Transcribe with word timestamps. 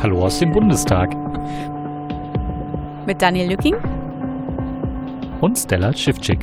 Hallo 0.00 0.24
aus 0.24 0.38
dem 0.38 0.52
Bundestag. 0.52 1.12
Mit 3.04 3.20
Daniel 3.20 3.48
Lücking 3.50 3.74
und 5.40 5.58
Stella 5.58 5.92
Schiffczyk. 5.92 6.38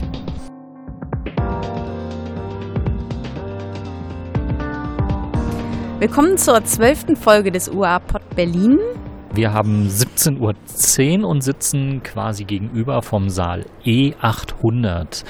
Willkommen 5.99 6.37
zur 6.37 6.65
zwölften 6.65 7.15
Folge 7.15 7.49
des 7.49 7.69
UA-Pod 7.69 8.23
Berlin. 8.35 8.77
Wir 9.33 9.53
haben 9.53 9.87
17.10 9.87 11.21
Uhr 11.21 11.29
und 11.29 11.41
sitzen 11.41 12.03
quasi 12.03 12.43
gegenüber 12.43 13.01
vom 13.01 13.29
Saal 13.29 13.63
E800. 13.85 15.23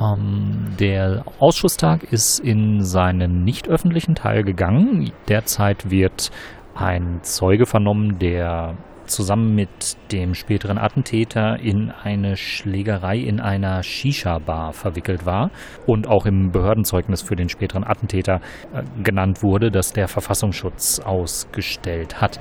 Ähm, 0.00 0.76
der 0.78 1.24
Ausschusstag 1.40 2.04
ist 2.04 2.38
in 2.38 2.84
seinen 2.84 3.42
nicht 3.42 3.68
öffentlichen 3.68 4.14
Teil 4.14 4.44
gegangen. 4.44 5.10
Derzeit 5.28 5.90
wird 5.90 6.30
ein 6.74 7.20
Zeuge 7.22 7.66
vernommen, 7.66 8.18
der 8.18 8.76
zusammen 9.06 9.54
mit 9.54 9.96
dem 10.12 10.34
späteren 10.34 10.78
Attentäter 10.78 11.58
in 11.60 11.90
eine 11.90 12.36
Schlägerei 12.36 13.18
in 13.18 13.40
einer 13.40 13.82
Shisha-Bar 13.82 14.72
verwickelt 14.72 15.26
war 15.26 15.50
und 15.86 16.08
auch 16.08 16.26
im 16.26 16.50
Behördenzeugnis 16.52 17.22
für 17.22 17.36
den 17.36 17.48
späteren 17.48 17.84
Attentäter 17.84 18.40
äh, 18.72 18.82
genannt 19.02 19.42
wurde, 19.42 19.70
dass 19.70 19.92
der 19.92 20.08
Verfassungsschutz 20.08 21.00
ausgestellt 21.00 22.20
hat. 22.20 22.38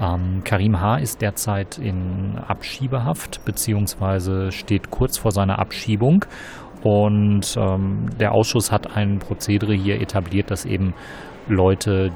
Ähm, 0.00 0.42
Karim 0.44 0.80
H. 0.80 0.98
ist 0.98 1.20
derzeit 1.20 1.78
in 1.78 2.38
Abschiebehaft 2.38 3.44
beziehungsweise 3.44 4.52
steht 4.52 4.90
kurz 4.90 5.18
vor 5.18 5.32
seiner 5.32 5.58
Abschiebung 5.58 6.24
und 6.82 7.56
ähm, 7.56 8.10
der 8.20 8.32
Ausschuss 8.32 8.70
hat 8.70 8.96
ein 8.96 9.18
Prozedere 9.18 9.74
hier 9.74 10.00
etabliert, 10.00 10.50
dass 10.50 10.64
eben 10.64 10.94
Leute, 11.48 12.10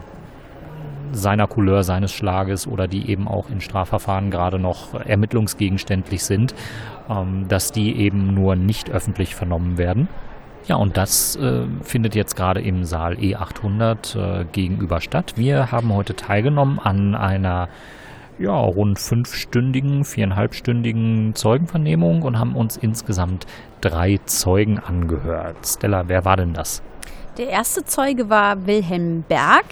seiner 1.13 1.47
Couleur, 1.47 1.83
seines 1.83 2.13
Schlages 2.13 2.67
oder 2.67 2.89
die 2.89 3.11
eben 3.11 3.29
auch 3.29 3.51
in 3.51 3.61
Strafverfahren 3.61 4.31
gerade 4.31 4.59
noch 4.59 4.95
ermittlungsgegenständlich 4.95 6.25
sind, 6.25 6.55
ähm, 7.09 7.47
dass 7.49 7.73
die 7.73 7.97
eben 7.97 8.35
nur 8.35 8.57
nicht 8.57 8.91
öffentlich 8.91 9.35
vernommen 9.35 9.79
werden. 9.79 10.09
Ja, 10.67 10.77
und 10.77 10.97
das 10.99 11.37
äh, 11.37 11.63
findet 11.83 12.15
jetzt 12.15 12.37
gerade 12.37 12.61
im 12.61 12.85
Saal 12.85 13.15
E800 13.15 14.43
äh, 14.43 14.45
gegenüber 14.53 15.01
statt. 15.01 15.35
Wir 15.37 15.73
haben 15.73 15.93
heute 15.95 16.15
teilgenommen 16.15 16.79
an 16.79 17.15
einer 17.15 17.69
ja, 18.39 18.53
rund 18.53 18.99
fünfstündigen, 18.99 20.05
viereinhalbstündigen 20.05 21.35
Zeugenvernehmung 21.35 22.23
und 22.23 22.39
haben 22.39 22.55
uns 22.55 22.77
insgesamt 22.77 23.47
drei 23.81 24.19
Zeugen 24.27 24.79
angehört. 24.79 25.57
Stella, 25.67 26.05
wer 26.09 26.25
war 26.25 26.37
denn 26.37 26.53
das? 26.53 26.83
Der 27.39 27.49
erste 27.49 27.85
Zeuge 27.85 28.29
war 28.29 28.67
Wilhelm 28.67 29.23
Berg 29.23 29.65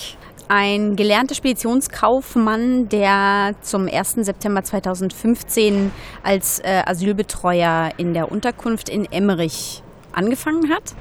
ein 0.48 0.96
gelernter 0.96 1.34
Speditionskaufmann, 1.34 2.88
der 2.88 3.54
zum 3.62 3.88
1. 3.88 4.16
September 4.20 4.62
2015 4.62 5.90
als 6.22 6.60
äh, 6.60 6.82
Asylbetreuer 6.86 7.90
in 7.96 8.14
der 8.14 8.30
Unterkunft 8.30 8.88
in 8.88 9.10
Emmerich 9.10 9.82
angefangen 10.12 10.70
hat 10.70 10.94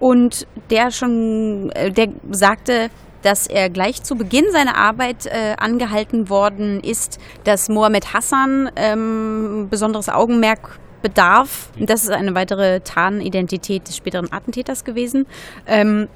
und 0.00 0.46
der 0.70 0.90
schon, 0.90 1.70
äh, 1.74 1.90
der 1.90 2.08
sagte, 2.30 2.90
dass 3.22 3.46
er 3.46 3.70
gleich 3.70 4.02
zu 4.02 4.16
Beginn 4.16 4.44
seiner 4.52 4.76
Arbeit 4.76 5.26
äh, 5.26 5.54
angehalten 5.56 6.28
worden 6.28 6.80
ist, 6.80 7.18
dass 7.44 7.68
Mohammed 7.68 8.12
Hassan 8.12 8.70
ähm, 8.76 9.68
besonderes 9.70 10.10
Augenmerk 10.10 10.78
bedarf. 11.00 11.70
Das 11.78 12.02
ist 12.02 12.10
eine 12.10 12.34
weitere 12.34 12.80
Tarnidentität 12.80 13.88
des 13.88 13.96
späteren 13.96 14.30
Attentäters 14.30 14.84
gewesen. 14.84 15.26
Ähm, 15.66 16.08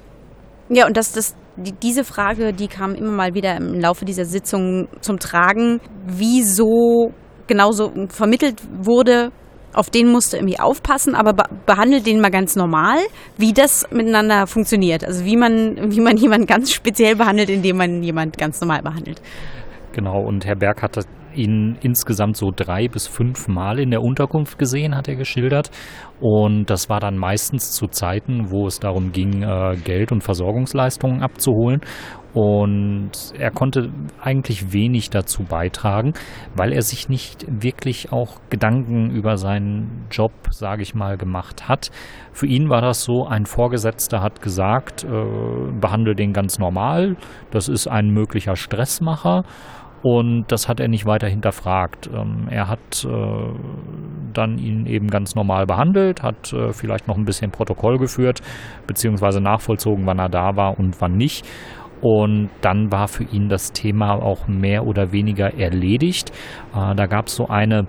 ja, 0.69 0.85
und 0.85 0.97
dass 0.97 1.11
das 1.11 1.35
die, 1.57 1.73
diese 1.73 2.03
Frage, 2.03 2.53
die 2.53 2.67
kam 2.67 2.95
immer 2.95 3.11
mal 3.11 3.33
wieder 3.33 3.57
im 3.57 3.79
Laufe 3.79 4.05
dieser 4.05 4.25
Sitzung 4.25 4.87
zum 5.01 5.19
Tragen, 5.19 5.81
wieso 6.05 7.11
genauso 7.47 7.91
vermittelt 8.09 8.61
wurde, 8.81 9.31
auf 9.73 9.89
den 9.89 10.07
musste 10.07 10.37
irgendwie 10.37 10.59
aufpassen, 10.59 11.15
aber 11.15 11.33
be 11.33 11.43
behandelt 11.65 12.05
den 12.05 12.21
mal 12.21 12.31
ganz 12.31 12.55
normal, 12.55 12.97
wie 13.37 13.53
das 13.53 13.87
miteinander 13.91 14.47
funktioniert. 14.47 15.05
Also 15.05 15.25
wie 15.25 15.37
man, 15.37 15.91
wie 15.91 16.01
man 16.01 16.17
jemanden 16.17 16.47
ganz 16.47 16.71
speziell 16.71 17.15
behandelt, 17.15 17.49
indem 17.49 17.77
man 17.77 18.01
jemanden 18.01 18.37
ganz 18.37 18.61
normal 18.61 18.81
behandelt. 18.81 19.21
Genau, 19.93 20.21
und 20.21 20.45
Herr 20.45 20.55
Berg 20.55 20.81
hat 20.81 20.95
ihn 21.39 21.77
insgesamt 21.81 22.37
so 22.37 22.51
drei 22.55 22.87
bis 22.87 23.07
fünf 23.07 23.47
Mal 23.47 23.79
in 23.79 23.91
der 23.91 24.01
Unterkunft 24.01 24.59
gesehen, 24.59 24.95
hat 24.95 25.07
er 25.07 25.15
geschildert. 25.15 25.71
Und 26.19 26.69
das 26.69 26.89
war 26.89 26.99
dann 26.99 27.17
meistens 27.17 27.71
zu 27.71 27.87
Zeiten, 27.87 28.51
wo 28.51 28.67
es 28.67 28.79
darum 28.79 29.11
ging, 29.11 29.41
äh, 29.41 29.77
Geld 29.83 30.11
und 30.11 30.21
Versorgungsleistungen 30.21 31.21
abzuholen. 31.21 31.81
Und 32.33 33.11
er 33.39 33.49
konnte 33.49 33.91
eigentlich 34.21 34.71
wenig 34.71 35.09
dazu 35.09 35.43
beitragen, 35.43 36.13
weil 36.55 36.73
er 36.73 36.83
sich 36.83 37.09
nicht 37.09 37.45
wirklich 37.49 38.11
auch 38.11 38.39
Gedanken 38.51 39.09
über 39.09 39.37
seinen 39.37 40.05
Job, 40.11 40.31
sage 40.51 40.83
ich 40.83 40.93
mal, 40.93 41.17
gemacht 41.17 41.67
hat. 41.67 41.89
Für 42.31 42.45
ihn 42.45 42.69
war 42.69 42.81
das 42.81 43.03
so, 43.03 43.25
ein 43.25 43.45
Vorgesetzter 43.47 44.21
hat 44.21 44.41
gesagt, 44.41 45.03
äh, 45.05 45.71
behandle 45.79 46.13
den 46.13 46.31
ganz 46.31 46.59
normal, 46.59 47.15
das 47.49 47.67
ist 47.67 47.87
ein 47.87 48.09
möglicher 48.09 48.55
Stressmacher. 48.55 49.43
Und 50.01 50.45
das 50.47 50.69
hat 50.69 50.79
er 50.79 50.87
nicht 50.87 51.05
weiter 51.05 51.27
hinterfragt. 51.27 52.09
Ähm, 52.13 52.47
er 52.49 52.69
hat 52.69 53.05
äh, 53.05 53.09
dann 54.33 54.57
ihn 54.57 54.85
eben 54.85 55.07
ganz 55.07 55.35
normal 55.35 55.65
behandelt, 55.65 56.23
hat 56.23 56.53
äh, 56.53 56.71
vielleicht 56.71 57.07
noch 57.07 57.17
ein 57.17 57.25
bisschen 57.25 57.51
Protokoll 57.51 57.97
geführt, 57.97 58.41
beziehungsweise 58.87 59.41
nachvollzogen, 59.41 60.05
wann 60.05 60.19
er 60.19 60.29
da 60.29 60.55
war 60.55 60.79
und 60.79 61.01
wann 61.01 61.17
nicht. 61.17 61.45
Und 62.01 62.49
dann 62.61 62.93
war 62.93 63.09
für 63.09 63.25
ihn 63.25 63.49
das 63.49 63.73
Thema 63.73 64.13
auch 64.13 64.47
mehr 64.47 64.85
oder 64.87 65.11
weniger 65.11 65.53
erledigt. 65.59 66.31
Äh, 66.73 66.95
da 66.95 67.05
gab 67.07 67.27
es 67.27 67.35
so 67.35 67.47
eine 67.47 67.87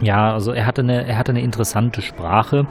ja, 0.00 0.32
also 0.32 0.52
er 0.52 0.66
hatte 0.66 0.82
eine, 0.82 1.06
er 1.06 1.16
hatte 1.16 1.30
eine 1.30 1.40
interessante 1.40 2.02
Sprache 2.02 2.66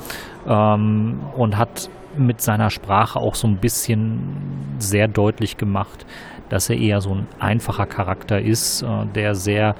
ähm, 0.47 1.21
und 1.35 1.57
hat 1.57 1.89
mit 2.17 2.41
seiner 2.41 2.69
Sprache 2.69 3.19
auch 3.19 3.35
so 3.35 3.47
ein 3.47 3.57
bisschen 3.57 4.75
sehr 4.77 5.07
deutlich 5.07 5.57
gemacht, 5.57 6.05
dass 6.53 6.69
er 6.69 6.77
eher 6.77 7.01
so 7.01 7.15
ein 7.15 7.27
einfacher 7.39 7.87
Charakter 7.87 8.39
ist, 8.39 8.83
äh, 8.83 9.05
der 9.15 9.33
sehr 9.33 9.75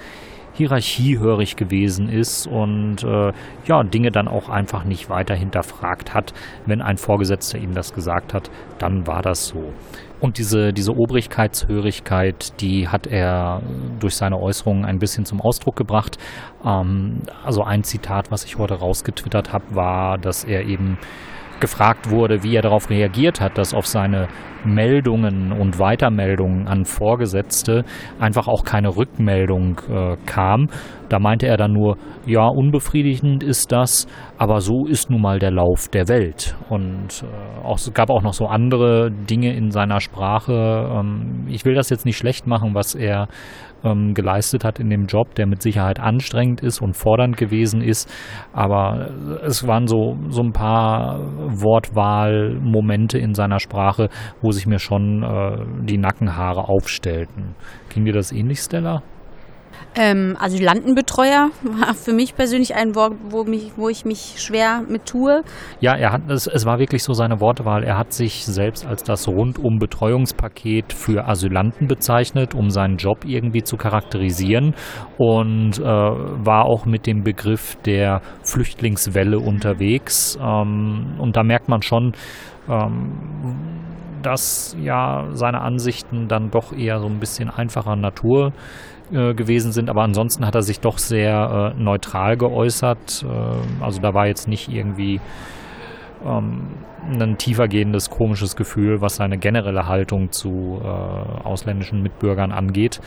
hierarchiehörig 0.53 1.55
gewesen 1.55 2.09
ist 2.09 2.47
und 2.47 3.03
äh, 3.03 3.31
ja, 3.65 3.83
Dinge 3.83 4.11
dann 4.11 4.27
auch 4.27 4.49
einfach 4.49 4.83
nicht 4.83 5.09
weiter 5.09 5.35
hinterfragt 5.35 6.13
hat. 6.13 6.33
Wenn 6.65 6.81
ein 6.81 6.97
Vorgesetzter 6.97 7.57
ihm 7.57 7.73
das 7.73 7.93
gesagt 7.93 8.33
hat, 8.33 8.49
dann 8.79 9.07
war 9.07 9.21
das 9.21 9.47
so. 9.47 9.73
Und 10.19 10.37
diese, 10.37 10.71
diese 10.71 10.93
Obrigkeitshörigkeit, 10.93 12.59
die 12.61 12.87
hat 12.87 13.07
er 13.07 13.61
durch 13.99 14.15
seine 14.15 14.39
Äußerungen 14.39 14.85
ein 14.85 14.99
bisschen 14.99 15.25
zum 15.25 15.41
Ausdruck 15.41 15.75
gebracht. 15.75 16.17
Ähm, 16.65 17.21
also 17.43 17.63
ein 17.63 17.83
Zitat, 17.83 18.31
was 18.31 18.45
ich 18.45 18.57
heute 18.57 18.75
rausgetwittert 18.75 19.53
habe, 19.53 19.65
war, 19.75 20.17
dass 20.17 20.43
er 20.43 20.65
eben 20.65 20.97
gefragt 21.63 22.09
wurde, 22.09 22.43
wie 22.43 22.57
er 22.57 22.61
darauf 22.61 22.89
reagiert 22.89 23.39
hat, 23.39 23.57
dass 23.57 23.73
auf 23.73 23.87
seine 23.87 24.27
Meldungen 24.65 25.53
und 25.53 25.79
Weitermeldungen 25.79 26.67
an 26.67 26.83
Vorgesetzte 26.83 27.85
einfach 28.19 28.49
auch 28.49 28.65
keine 28.65 28.97
Rückmeldung 28.97 29.79
äh, 29.89 30.17
kam. 30.25 30.67
Da 31.07 31.19
meinte 31.19 31.47
er 31.47 31.55
dann 31.55 31.71
nur, 31.71 31.95
ja, 32.25 32.45
unbefriedigend 32.45 33.43
ist 33.43 33.71
das, 33.71 34.07
aber 34.37 34.59
so 34.59 34.85
ist 34.87 35.09
nun 35.09 35.21
mal 35.21 35.39
der 35.39 35.51
Lauf 35.51 35.87
der 35.87 36.09
Welt. 36.09 36.53
Und 36.67 37.23
äh, 37.23 37.65
auch, 37.65 37.77
es 37.77 37.93
gab 37.93 38.09
auch 38.09 38.23
noch 38.23 38.33
so 38.33 38.47
andere 38.47 39.09
Dinge 39.09 39.55
in 39.55 39.71
seiner 39.71 40.01
Sprache. 40.01 40.89
Ähm, 40.91 41.45
ich 41.47 41.63
will 41.63 41.75
das 41.75 41.89
jetzt 41.89 42.05
nicht 42.05 42.17
schlecht 42.17 42.45
machen, 42.45 42.75
was 42.75 42.93
er 42.93 43.29
ähm, 43.83 44.13
geleistet 44.13 44.63
hat 44.63 44.79
in 44.79 44.89
dem 44.89 45.05
Job, 45.05 45.35
der 45.35 45.47
mit 45.47 45.61
Sicherheit 45.61 45.99
anstrengend 45.99 46.61
ist 46.61 46.81
und 46.81 46.95
fordernd 46.95 47.37
gewesen 47.37 47.81
ist. 47.81 48.09
Aber 48.53 49.09
es 49.43 49.67
waren 49.67 49.87
so, 49.87 50.17
so 50.29 50.41
ein 50.41 50.53
paar 50.53 51.19
Wortwahlmomente 51.49 53.17
in 53.17 53.33
seiner 53.33 53.59
Sprache, 53.59 54.09
wo 54.41 54.51
sich 54.51 54.67
mir 54.67 54.79
schon 54.79 55.23
äh, 55.23 55.85
die 55.85 55.97
Nackenhaare 55.97 56.67
aufstellten. 56.69 57.55
Ging 57.89 58.05
dir 58.05 58.13
das 58.13 58.31
ähnlich, 58.31 58.59
Stella? 58.59 59.03
Ähm, 59.95 60.35
Asylantenbetreuer 60.39 61.49
war 61.63 61.93
für 61.93 62.13
mich 62.13 62.35
persönlich 62.35 62.75
ein 62.75 62.95
Wort, 62.95 63.13
wo, 63.29 63.43
mich, 63.43 63.73
wo 63.77 63.89
ich 63.89 64.05
mich 64.05 64.35
schwer 64.37 64.81
mit 64.87 65.05
tue. 65.05 65.43
Ja, 65.79 65.95
er 65.95 66.11
hat 66.11 66.29
es, 66.29 66.47
es 66.47 66.65
war 66.65 66.79
wirklich 66.79 67.03
so 67.03 67.13
seine 67.13 67.39
Wortwahl. 67.39 67.83
Er 67.83 67.97
hat 67.97 68.11
sich 68.11 68.45
selbst 68.45 68.85
als 68.85 69.03
das 69.03 69.27
rundum 69.27 69.77
Betreuungspaket 69.77 70.93
für 70.93 71.27
Asylanten 71.27 71.87
bezeichnet, 71.87 72.55
um 72.55 72.69
seinen 72.69 72.97
Job 72.97 73.25
irgendwie 73.25 73.63
zu 73.63 73.77
charakterisieren 73.77 74.73
und 75.17 75.79
äh, 75.79 75.83
war 75.83 76.65
auch 76.65 76.85
mit 76.85 77.05
dem 77.05 77.23
Begriff 77.23 77.75
der 77.85 78.21
Flüchtlingswelle 78.43 79.39
unterwegs. 79.39 80.37
Ähm, 80.41 81.17
und 81.19 81.35
da 81.35 81.43
merkt 81.43 81.69
man 81.69 81.81
schon, 81.81 82.13
ähm, 82.69 83.11
dass 84.23 84.75
ja 84.79 85.27
seine 85.33 85.61
Ansichten 85.61 86.27
dann 86.27 86.49
doch 86.49 86.71
eher 86.73 86.99
so 86.99 87.07
ein 87.07 87.19
bisschen 87.19 87.49
einfacher 87.49 87.95
Natur 87.95 88.53
äh, 89.11 89.33
gewesen 89.33 89.71
sind, 89.73 89.89
aber 89.89 90.01
ansonsten 90.01 90.45
hat 90.45 90.55
er 90.55 90.61
sich 90.61 90.79
doch 90.79 90.97
sehr 90.97 91.73
äh, 91.75 91.81
neutral 91.81 92.37
geäußert. 92.37 93.25
Äh, 93.27 93.83
also 93.83 94.01
da 94.01 94.13
war 94.13 94.27
jetzt 94.27 94.47
nicht 94.47 94.69
irgendwie 94.69 95.19
ähm, 96.25 96.69
ein 97.11 97.37
tiefergehendes 97.37 98.09
komisches 98.09 98.55
Gefühl, 98.55 99.01
was 99.01 99.17
seine 99.17 99.37
generelle 99.37 99.87
Haltung 99.87 100.31
zu 100.31 100.79
äh, 100.81 100.87
ausländischen 100.87 102.01
Mitbürgern 102.01 102.51
angeht. 102.51 103.01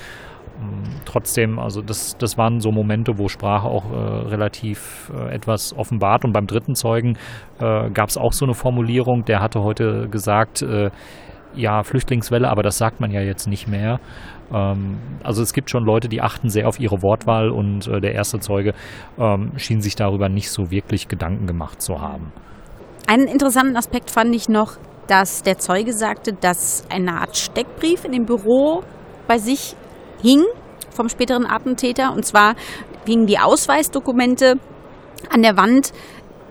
trotzdem, 1.05 1.59
also 1.59 1.83
das, 1.83 2.17
das 2.19 2.39
waren 2.39 2.61
so 2.61 2.73
Momente, 2.73 3.19
wo 3.19 3.29
Sprache 3.29 3.67
auch 3.67 3.91
äh, 3.91 3.97
relativ 4.29 5.11
etwas 5.31 5.77
offenbart. 5.77 6.25
Und 6.25 6.33
beim 6.33 6.47
dritten 6.47 6.75
Zeugen 6.75 7.19
gab 7.59 8.09
es 8.09 8.17
auch 8.17 8.33
so 8.33 8.45
eine 8.45 8.55
Formulierung, 8.55 9.25
der 9.25 9.41
hatte 9.41 9.63
heute 9.63 10.09
gesagt, 10.09 10.65
ja, 11.55 11.83
Flüchtlingswelle, 11.83 12.49
aber 12.49 12.63
das 12.63 12.79
sagt 12.79 13.01
man 13.01 13.11
ja 13.11 13.21
jetzt 13.21 13.47
nicht 13.47 13.67
mehr. 13.67 13.99
Ähm, 14.53 14.99
also 15.23 15.43
es 15.43 15.53
gibt 15.53 15.71
schon 15.71 15.85
Leute, 15.85 16.09
die 16.09 16.21
achten 16.21 16.49
sehr 16.49 16.69
auf 16.69 16.81
ihre 16.81 17.03
Wortwahl 17.03 17.51
und 17.51 17.89
äh, 17.89 18.01
der 18.01 18.15
erste 18.15 18.39
Zeuge 18.41 18.75
ähm, 19.19 19.53
schien 19.57 19.81
sich 19.81 19.97
darüber 19.97 20.29
nicht 20.29 20.51
so 20.51 20.71
wirklich 20.71 21.09
Gedanken 21.09 21.47
gemacht 21.47 21.83
zu 21.83 22.01
haben. 22.01 22.33
Einen 23.07 23.29
interessanten 23.29 23.77
Aspekt 23.77 24.11
fand 24.11 24.35
ich 24.35 24.49
noch, 24.49 24.77
dass 25.07 25.43
der 25.43 25.59
Zeuge 25.59 25.93
sagte, 25.93 26.33
dass 26.33 26.85
eine 26.91 27.21
Art 27.21 27.37
Steckbrief 27.37 28.05
in 28.05 28.13
dem 28.13 28.25
Büro 28.25 28.83
bei 29.29 29.39
sich 29.39 29.77
hing 30.23 30.43
vom 30.91 31.09
späteren 31.09 31.47
Attentäter. 31.47 32.13
Und 32.13 32.25
zwar 32.25 32.55
hingen 33.07 33.27
die 33.27 33.39
Ausweisdokumente 33.39 34.55
an 35.31 35.43
der 35.43 35.57
Wand 35.57 35.93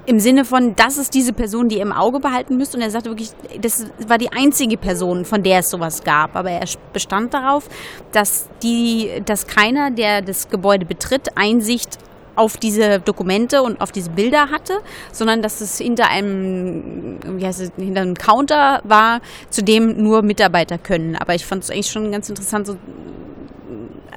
im 0.06 0.20
Sinne 0.20 0.46
von, 0.46 0.76
das 0.76 0.98
ist 0.98 1.14
diese 1.14 1.34
Person, 1.34 1.70
die 1.70 1.78
ihr 1.78 1.82
im 1.82 1.92
Auge 1.92 2.20
behalten 2.20 2.58
müsst. 2.58 2.76
Und 2.76 2.82
er 2.82 2.92
sagte 2.92 3.10
wirklich, 3.10 3.32
das 3.60 3.88
war 4.08 4.18
die 4.18 4.32
einzige 4.32 4.78
Person, 4.78 5.26
von 5.26 5.42
der 5.44 5.60
es 5.60 5.70
sowas 5.70 6.04
gab. 6.04 6.36
Aber 6.36 6.52
er 6.52 6.66
bestand 6.94 7.34
darauf, 7.34 7.68
dass 8.12 8.48
die, 8.62 9.10
dass 9.26 9.48
keiner, 9.48 9.92
der 9.92 10.22
das 10.22 10.50
Gebäude 10.50 10.86
betritt, 10.86 11.36
Einsicht 11.36 11.98
auf 12.36 12.58
diese 12.58 13.00
Dokumente 13.00 13.64
und 13.64 13.80
auf 13.82 13.92
diese 13.92 14.10
Bilder 14.10 14.52
hatte, 14.52 14.74
sondern 15.12 15.42
dass 15.42 15.62
es 15.62 15.78
hinter 15.78 16.10
einem, 16.10 17.18
wie 17.40 17.46
heißt 17.46 17.62
es, 17.62 17.72
hinter 17.78 18.02
einem 18.02 18.16
Counter 18.16 18.82
war, 18.84 19.22
zu 19.50 19.64
dem 19.64 20.04
nur 20.04 20.22
Mitarbeiter 20.22 20.78
können. 20.78 21.16
Aber 21.16 21.34
ich 21.34 21.46
fand 21.46 21.64
es 21.64 21.70
eigentlich 21.70 21.92
schon 21.92 22.12
ganz 22.12 22.30
interessant, 22.30 22.68
so 22.68 22.78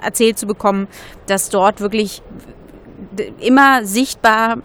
erzählt 0.02 0.38
zu 0.38 0.46
bekommen, 0.46 0.88
dass 1.26 1.48
dort 1.48 1.80
wirklich 1.80 2.22
immer 3.40 3.84
sichtbar 3.84 4.58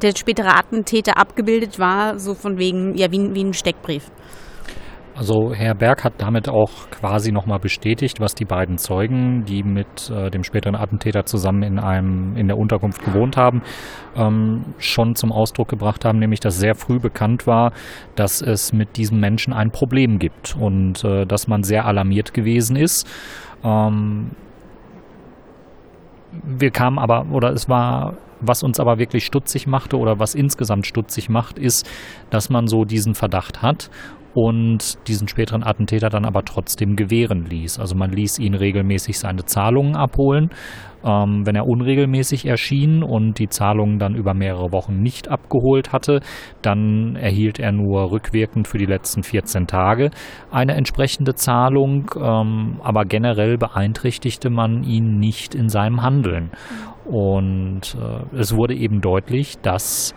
der 0.00 0.12
spätere 0.16 0.56
Attentäter 0.56 1.16
abgebildet 1.16 1.78
war, 1.78 2.18
so 2.18 2.34
von 2.34 2.58
wegen, 2.58 2.94
ja, 2.96 3.10
wie, 3.10 3.34
wie 3.34 3.44
ein 3.44 3.52
Steckbrief. 3.52 4.10
Also 5.16 5.54
Herr 5.54 5.76
Berg 5.76 6.02
hat 6.02 6.14
damit 6.18 6.48
auch 6.48 6.90
quasi 6.90 7.30
nochmal 7.30 7.60
bestätigt, 7.60 8.18
was 8.18 8.34
die 8.34 8.44
beiden 8.44 8.78
Zeugen, 8.78 9.44
die 9.44 9.62
mit 9.62 10.10
äh, 10.10 10.28
dem 10.28 10.42
späteren 10.42 10.74
Attentäter 10.74 11.24
zusammen 11.24 11.62
in 11.62 11.78
einem 11.78 12.36
in 12.36 12.48
der 12.48 12.58
Unterkunft 12.58 13.04
gewohnt 13.04 13.36
haben, 13.36 13.62
ähm, 14.16 14.64
schon 14.78 15.14
zum 15.14 15.30
Ausdruck 15.30 15.68
gebracht 15.68 16.04
haben, 16.04 16.18
nämlich 16.18 16.40
dass 16.40 16.58
sehr 16.58 16.74
früh 16.74 16.98
bekannt 16.98 17.46
war, 17.46 17.72
dass 18.16 18.42
es 18.42 18.72
mit 18.72 18.96
diesem 18.96 19.20
Menschen 19.20 19.52
ein 19.52 19.70
Problem 19.70 20.18
gibt 20.18 20.56
und 20.56 21.04
äh, 21.04 21.26
dass 21.26 21.46
man 21.46 21.62
sehr 21.62 21.84
alarmiert 21.84 22.34
gewesen 22.34 22.74
ist. 22.74 23.08
Ähm, 23.62 24.32
wir 26.42 26.72
kamen 26.72 26.98
aber, 26.98 27.26
oder 27.30 27.52
es 27.52 27.68
war, 27.68 28.14
was 28.46 28.62
uns 28.62 28.80
aber 28.80 28.98
wirklich 28.98 29.24
stutzig 29.24 29.66
machte 29.66 29.98
oder 29.98 30.18
was 30.18 30.34
insgesamt 30.34 30.86
stutzig 30.86 31.28
macht, 31.28 31.58
ist, 31.58 31.88
dass 32.30 32.50
man 32.50 32.68
so 32.68 32.84
diesen 32.84 33.14
Verdacht 33.14 33.62
hat 33.62 33.90
und 34.34 35.06
diesen 35.06 35.28
späteren 35.28 35.62
Attentäter 35.62 36.08
dann 36.08 36.24
aber 36.24 36.42
trotzdem 36.44 36.96
gewähren 36.96 37.44
ließ. 37.44 37.78
Also 37.78 37.94
man 37.94 38.10
ließ 38.10 38.40
ihn 38.40 38.54
regelmäßig 38.54 39.18
seine 39.18 39.44
Zahlungen 39.44 39.94
abholen. 39.94 40.50
Ähm, 41.04 41.46
wenn 41.46 41.54
er 41.54 41.66
unregelmäßig 41.66 42.46
erschien 42.46 43.02
und 43.02 43.38
die 43.38 43.48
Zahlungen 43.48 43.98
dann 43.98 44.14
über 44.14 44.34
mehrere 44.34 44.72
Wochen 44.72 45.00
nicht 45.00 45.28
abgeholt 45.28 45.92
hatte, 45.92 46.20
dann 46.62 47.14
erhielt 47.14 47.60
er 47.60 47.72
nur 47.72 48.10
rückwirkend 48.10 48.66
für 48.66 48.78
die 48.78 48.86
letzten 48.86 49.22
14 49.22 49.66
Tage 49.66 50.10
eine 50.50 50.74
entsprechende 50.74 51.34
Zahlung, 51.34 52.10
ähm, 52.16 52.80
aber 52.82 53.04
generell 53.04 53.56
beeinträchtigte 53.56 54.50
man 54.50 54.82
ihn 54.82 55.18
nicht 55.18 55.54
in 55.54 55.68
seinem 55.68 56.02
Handeln. 56.02 56.50
Und 57.04 57.96
äh, 58.00 58.36
es 58.36 58.56
wurde 58.56 58.74
eben 58.74 59.00
deutlich, 59.00 59.58
dass 59.58 60.14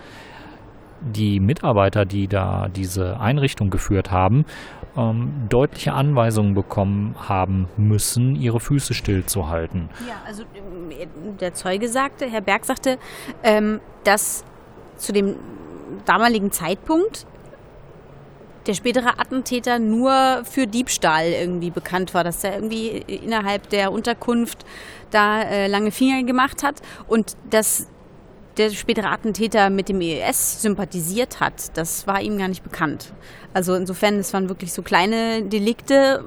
die 1.01 1.39
Mitarbeiter, 1.39 2.05
die 2.05 2.27
da 2.27 2.67
diese 2.69 3.19
Einrichtung 3.19 3.69
geführt 3.69 4.11
haben, 4.11 4.45
ähm, 4.95 5.31
deutliche 5.49 5.94
Anweisungen 5.94 6.53
bekommen 6.53 7.15
haben 7.27 7.67
müssen, 7.77 8.35
ihre 8.35 8.59
Füße 8.59 8.94
stillzuhalten. 8.94 9.89
Ja, 10.07 10.15
also 10.25 10.44
ähm, 10.55 11.38
der 11.39 11.53
Zeuge 11.53 11.88
sagte, 11.88 12.25
Herr 12.25 12.41
Berg 12.41 12.65
sagte, 12.65 12.97
ähm, 13.44 13.79
dass 14.03 14.44
zu 14.97 15.13
dem 15.13 15.35
damaligen 16.05 16.51
Zeitpunkt 16.51 17.25
der 18.65 18.73
spätere 18.73 19.19
Attentäter 19.19 19.79
nur 19.79 20.41
für 20.44 20.67
Diebstahl 20.67 21.27
irgendwie 21.27 21.71
bekannt 21.71 22.13
war, 22.13 22.23
dass 22.23 22.44
er 22.44 22.55
irgendwie 22.55 22.97
innerhalb 22.97 23.69
der 23.69 23.91
Unterkunft 23.91 24.65
da 25.11 25.41
äh, 25.41 25.67
lange 25.67 25.91
Finger 25.91 26.23
gemacht 26.23 26.63
hat 26.63 26.81
und 27.07 27.38
dass 27.49 27.88
der 28.57 28.69
spätere 28.71 29.09
Attentäter 29.09 29.69
mit 29.69 29.89
dem 29.89 30.01
IS 30.01 30.62
sympathisiert 30.62 31.39
hat, 31.39 31.77
das 31.77 32.07
war 32.07 32.21
ihm 32.21 32.38
gar 32.38 32.48
nicht 32.48 32.63
bekannt. 32.63 33.13
Also 33.54 33.75
insofern, 33.75 34.18
das 34.18 34.33
waren 34.33 34.50
wirklich 34.50 34.74
so 34.74 34.81
kleine 34.81 35.44
Delikte, 35.44 36.24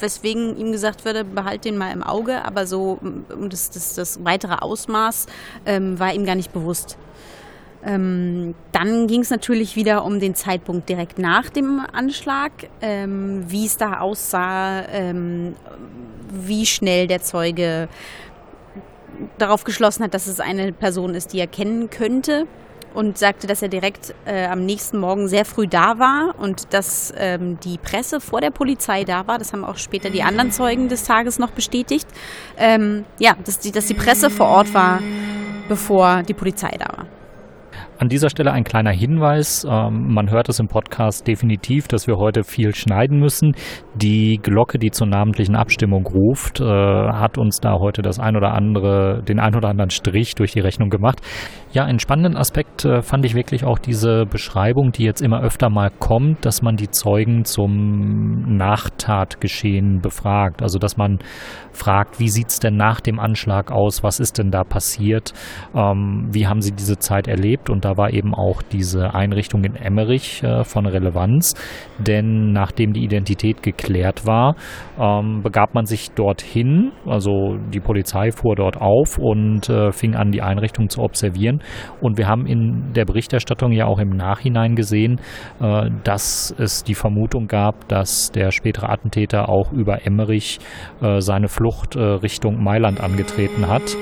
weswegen 0.00 0.56
ihm 0.56 0.72
gesagt 0.72 1.04
würde, 1.04 1.24
behalt 1.24 1.64
den 1.64 1.78
mal 1.78 1.92
im 1.92 2.02
Auge, 2.02 2.44
aber 2.44 2.66
so 2.66 2.98
das, 3.48 3.70
das, 3.70 3.94
das 3.94 4.24
weitere 4.24 4.54
Ausmaß 4.54 5.26
ähm, 5.64 5.98
war 5.98 6.12
ihm 6.12 6.26
gar 6.26 6.34
nicht 6.34 6.52
bewusst. 6.52 6.98
Ähm, 7.84 8.54
dann 8.72 9.06
ging 9.06 9.20
es 9.20 9.30
natürlich 9.30 9.76
wieder 9.76 10.04
um 10.04 10.18
den 10.18 10.34
Zeitpunkt 10.34 10.88
direkt 10.88 11.18
nach 11.18 11.48
dem 11.50 11.80
Anschlag, 11.92 12.50
ähm, 12.80 13.44
wie 13.46 13.64
es 13.64 13.76
da 13.76 14.00
aussah, 14.00 14.84
ähm, 14.88 15.54
wie 16.30 16.66
schnell 16.66 17.06
der 17.06 17.22
Zeuge 17.22 17.88
darauf 19.38 19.64
geschlossen 19.64 20.04
hat, 20.04 20.14
dass 20.14 20.26
es 20.26 20.40
eine 20.40 20.72
Person 20.72 21.14
ist, 21.14 21.32
die 21.32 21.38
er 21.38 21.46
kennen 21.46 21.90
könnte 21.90 22.46
und 22.96 23.18
sagte, 23.18 23.46
dass 23.46 23.60
er 23.60 23.68
direkt 23.68 24.14
äh, 24.24 24.46
am 24.46 24.64
nächsten 24.64 24.98
Morgen 24.98 25.28
sehr 25.28 25.44
früh 25.44 25.66
da 25.66 25.98
war 25.98 26.34
und 26.38 26.72
dass 26.72 27.12
ähm, 27.18 27.60
die 27.60 27.76
Presse 27.76 28.20
vor 28.20 28.40
der 28.40 28.50
Polizei 28.50 29.04
da 29.04 29.26
war. 29.26 29.38
Das 29.38 29.52
haben 29.52 29.64
auch 29.64 29.76
später 29.76 30.08
die 30.08 30.22
anderen 30.22 30.50
Zeugen 30.50 30.88
des 30.88 31.04
Tages 31.04 31.38
noch 31.38 31.50
bestätigt. 31.50 32.08
Ähm, 32.56 33.04
ja, 33.18 33.36
dass 33.44 33.58
die, 33.58 33.70
dass 33.70 33.86
die 33.86 33.94
Presse 33.94 34.30
vor 34.30 34.46
Ort 34.46 34.72
war, 34.72 35.00
bevor 35.68 36.22
die 36.22 36.32
Polizei 36.32 36.74
da 36.78 36.86
war. 36.86 37.06
An 37.98 38.10
dieser 38.10 38.28
Stelle 38.28 38.52
ein 38.52 38.64
kleiner 38.64 38.90
Hinweis. 38.90 39.66
Ähm, 39.68 40.12
man 40.12 40.30
hört 40.30 40.50
es 40.50 40.60
im 40.60 40.68
Podcast 40.68 41.26
definitiv, 41.26 41.88
dass 41.88 42.06
wir 42.06 42.18
heute 42.18 42.44
viel 42.44 42.74
schneiden 42.74 43.18
müssen. 43.18 43.54
Die 43.94 44.38
Glocke, 44.42 44.78
die 44.78 44.90
zur 44.90 45.06
namentlichen 45.06 45.56
Abstimmung 45.56 46.06
ruft, 46.06 46.60
äh, 46.60 46.64
hat 46.66 47.38
uns 47.38 47.58
da 47.58 47.78
heute 47.78 48.02
das 48.02 48.18
ein 48.18 48.36
oder 48.36 48.52
andere, 48.52 49.22
den 49.26 49.40
ein 49.40 49.54
oder 49.54 49.70
anderen 49.70 49.88
Strich 49.88 50.34
durch 50.34 50.52
die 50.52 50.60
Rechnung 50.60 50.90
gemacht. 50.90 51.22
Ja, 51.72 51.84
einen 51.84 51.98
spannenden 51.98 52.36
Aspekt 52.36 52.84
äh, 52.84 53.00
fand 53.00 53.24
ich 53.24 53.34
wirklich 53.34 53.64
auch 53.64 53.78
diese 53.78 54.26
Beschreibung, 54.26 54.92
die 54.92 55.04
jetzt 55.04 55.22
immer 55.22 55.40
öfter 55.40 55.70
mal 55.70 55.90
kommt, 55.90 56.44
dass 56.44 56.60
man 56.60 56.76
die 56.76 56.90
Zeugen 56.90 57.46
zum 57.46 58.56
Nachtatgeschehen 58.58 60.02
befragt. 60.02 60.60
Also, 60.60 60.78
dass 60.78 60.98
man 60.98 61.18
fragt, 61.72 62.20
wie 62.20 62.28
sieht 62.28 62.48
es 62.48 62.60
denn 62.60 62.76
nach 62.76 63.00
dem 63.00 63.18
Anschlag 63.18 63.72
aus? 63.72 64.02
Was 64.02 64.20
ist 64.20 64.36
denn 64.36 64.50
da 64.50 64.64
passiert? 64.64 65.32
Ähm, 65.74 66.28
wie 66.30 66.46
haben 66.46 66.60
sie 66.60 66.72
diese 66.72 66.98
Zeit 66.98 67.26
erlebt? 67.26 67.70
Und 67.70 67.85
da 67.86 67.96
war 67.96 68.12
eben 68.12 68.34
auch 68.34 68.62
diese 68.62 69.14
Einrichtung 69.14 69.62
in 69.62 69.76
Emmerich 69.76 70.42
äh, 70.42 70.64
von 70.64 70.86
Relevanz, 70.86 71.54
denn 71.98 72.50
nachdem 72.50 72.92
die 72.92 73.04
Identität 73.04 73.62
geklärt 73.62 74.26
war, 74.26 74.56
ähm, 74.98 75.42
begab 75.44 75.72
man 75.72 75.86
sich 75.86 76.10
dorthin, 76.10 76.90
also 77.06 77.56
die 77.72 77.78
Polizei 77.78 78.32
fuhr 78.32 78.56
dort 78.56 78.80
auf 78.80 79.18
und 79.18 79.68
äh, 79.68 79.92
fing 79.92 80.16
an, 80.16 80.32
die 80.32 80.42
Einrichtung 80.42 80.88
zu 80.88 81.00
observieren. 81.00 81.62
Und 82.00 82.18
wir 82.18 82.26
haben 82.26 82.46
in 82.46 82.92
der 82.92 83.04
Berichterstattung 83.04 83.70
ja 83.70 83.86
auch 83.86 84.00
im 84.00 84.10
Nachhinein 84.10 84.74
gesehen, 84.74 85.20
äh, 85.60 85.88
dass 86.02 86.52
es 86.58 86.82
die 86.82 86.96
Vermutung 86.96 87.46
gab, 87.46 87.86
dass 87.86 88.32
der 88.32 88.50
spätere 88.50 88.88
Attentäter 88.88 89.48
auch 89.48 89.70
über 89.70 90.04
Emmerich 90.04 90.58
äh, 91.00 91.20
seine 91.20 91.46
Flucht 91.46 91.94
äh, 91.94 92.00
Richtung 92.00 92.60
Mailand 92.64 93.00
angetreten 93.00 93.68
hat. 93.68 93.96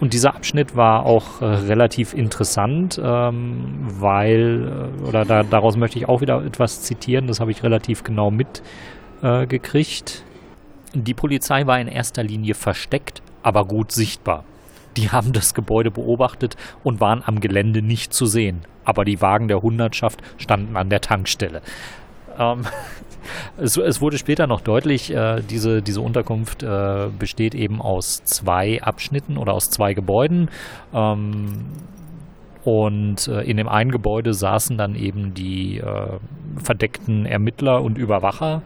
Und 0.00 0.14
dieser 0.14 0.34
Abschnitt 0.34 0.74
war 0.76 1.04
auch 1.04 1.42
äh, 1.42 1.44
relativ 1.44 2.14
interessant, 2.14 2.98
ähm, 3.02 3.86
weil, 4.00 4.90
äh, 5.04 5.06
oder 5.06 5.26
da, 5.26 5.42
daraus 5.42 5.76
möchte 5.76 5.98
ich 5.98 6.08
auch 6.08 6.22
wieder 6.22 6.42
etwas 6.42 6.82
zitieren, 6.82 7.26
das 7.26 7.38
habe 7.38 7.50
ich 7.50 7.62
relativ 7.62 8.02
genau 8.02 8.30
mitgekriegt. 8.30 10.24
Äh, 10.24 10.98
Die 10.98 11.14
Polizei 11.14 11.66
war 11.66 11.78
in 11.78 11.86
erster 11.86 12.22
Linie 12.22 12.54
versteckt, 12.54 13.22
aber 13.42 13.66
gut 13.66 13.92
sichtbar. 13.92 14.44
Die 14.96 15.10
haben 15.10 15.32
das 15.32 15.54
Gebäude 15.54 15.90
beobachtet 15.90 16.56
und 16.82 17.00
waren 17.00 17.22
am 17.24 17.40
Gelände 17.40 17.82
nicht 17.82 18.12
zu 18.14 18.24
sehen. 18.26 18.62
Aber 18.84 19.04
die 19.04 19.20
Wagen 19.20 19.48
der 19.48 19.62
Hundertschaft 19.62 20.20
standen 20.38 20.76
an 20.76 20.88
der 20.88 21.02
Tankstelle. 21.02 21.60
Ähm, 22.40 22.64
es, 23.58 23.76
es, 23.76 24.00
wurde 24.00 24.18
später 24.18 24.46
noch 24.46 24.60
deutlich, 24.62 25.14
äh, 25.14 25.42
diese, 25.42 25.82
diese 25.82 26.00
Unterkunft 26.00 26.62
äh, 26.62 27.08
besteht 27.16 27.54
eben 27.54 27.80
aus 27.80 28.24
zwei 28.24 28.82
Abschnitten 28.82 29.36
oder 29.36 29.52
aus 29.52 29.70
zwei 29.70 29.94
Gebäuden. 29.94 30.48
Ähm, 30.92 31.66
Und 32.64 33.28
äh, 33.28 33.42
in 33.42 33.56
dem 33.56 33.68
einen 33.68 33.90
Gebäude 33.90 34.34
saßen 34.34 34.76
dann 34.76 34.94
eben 34.94 35.32
die 35.32 35.78
äh, 35.78 36.18
verdeckten 36.56 37.26
Ermittler 37.26 37.82
und 37.82 37.96
Überwacher 37.96 38.62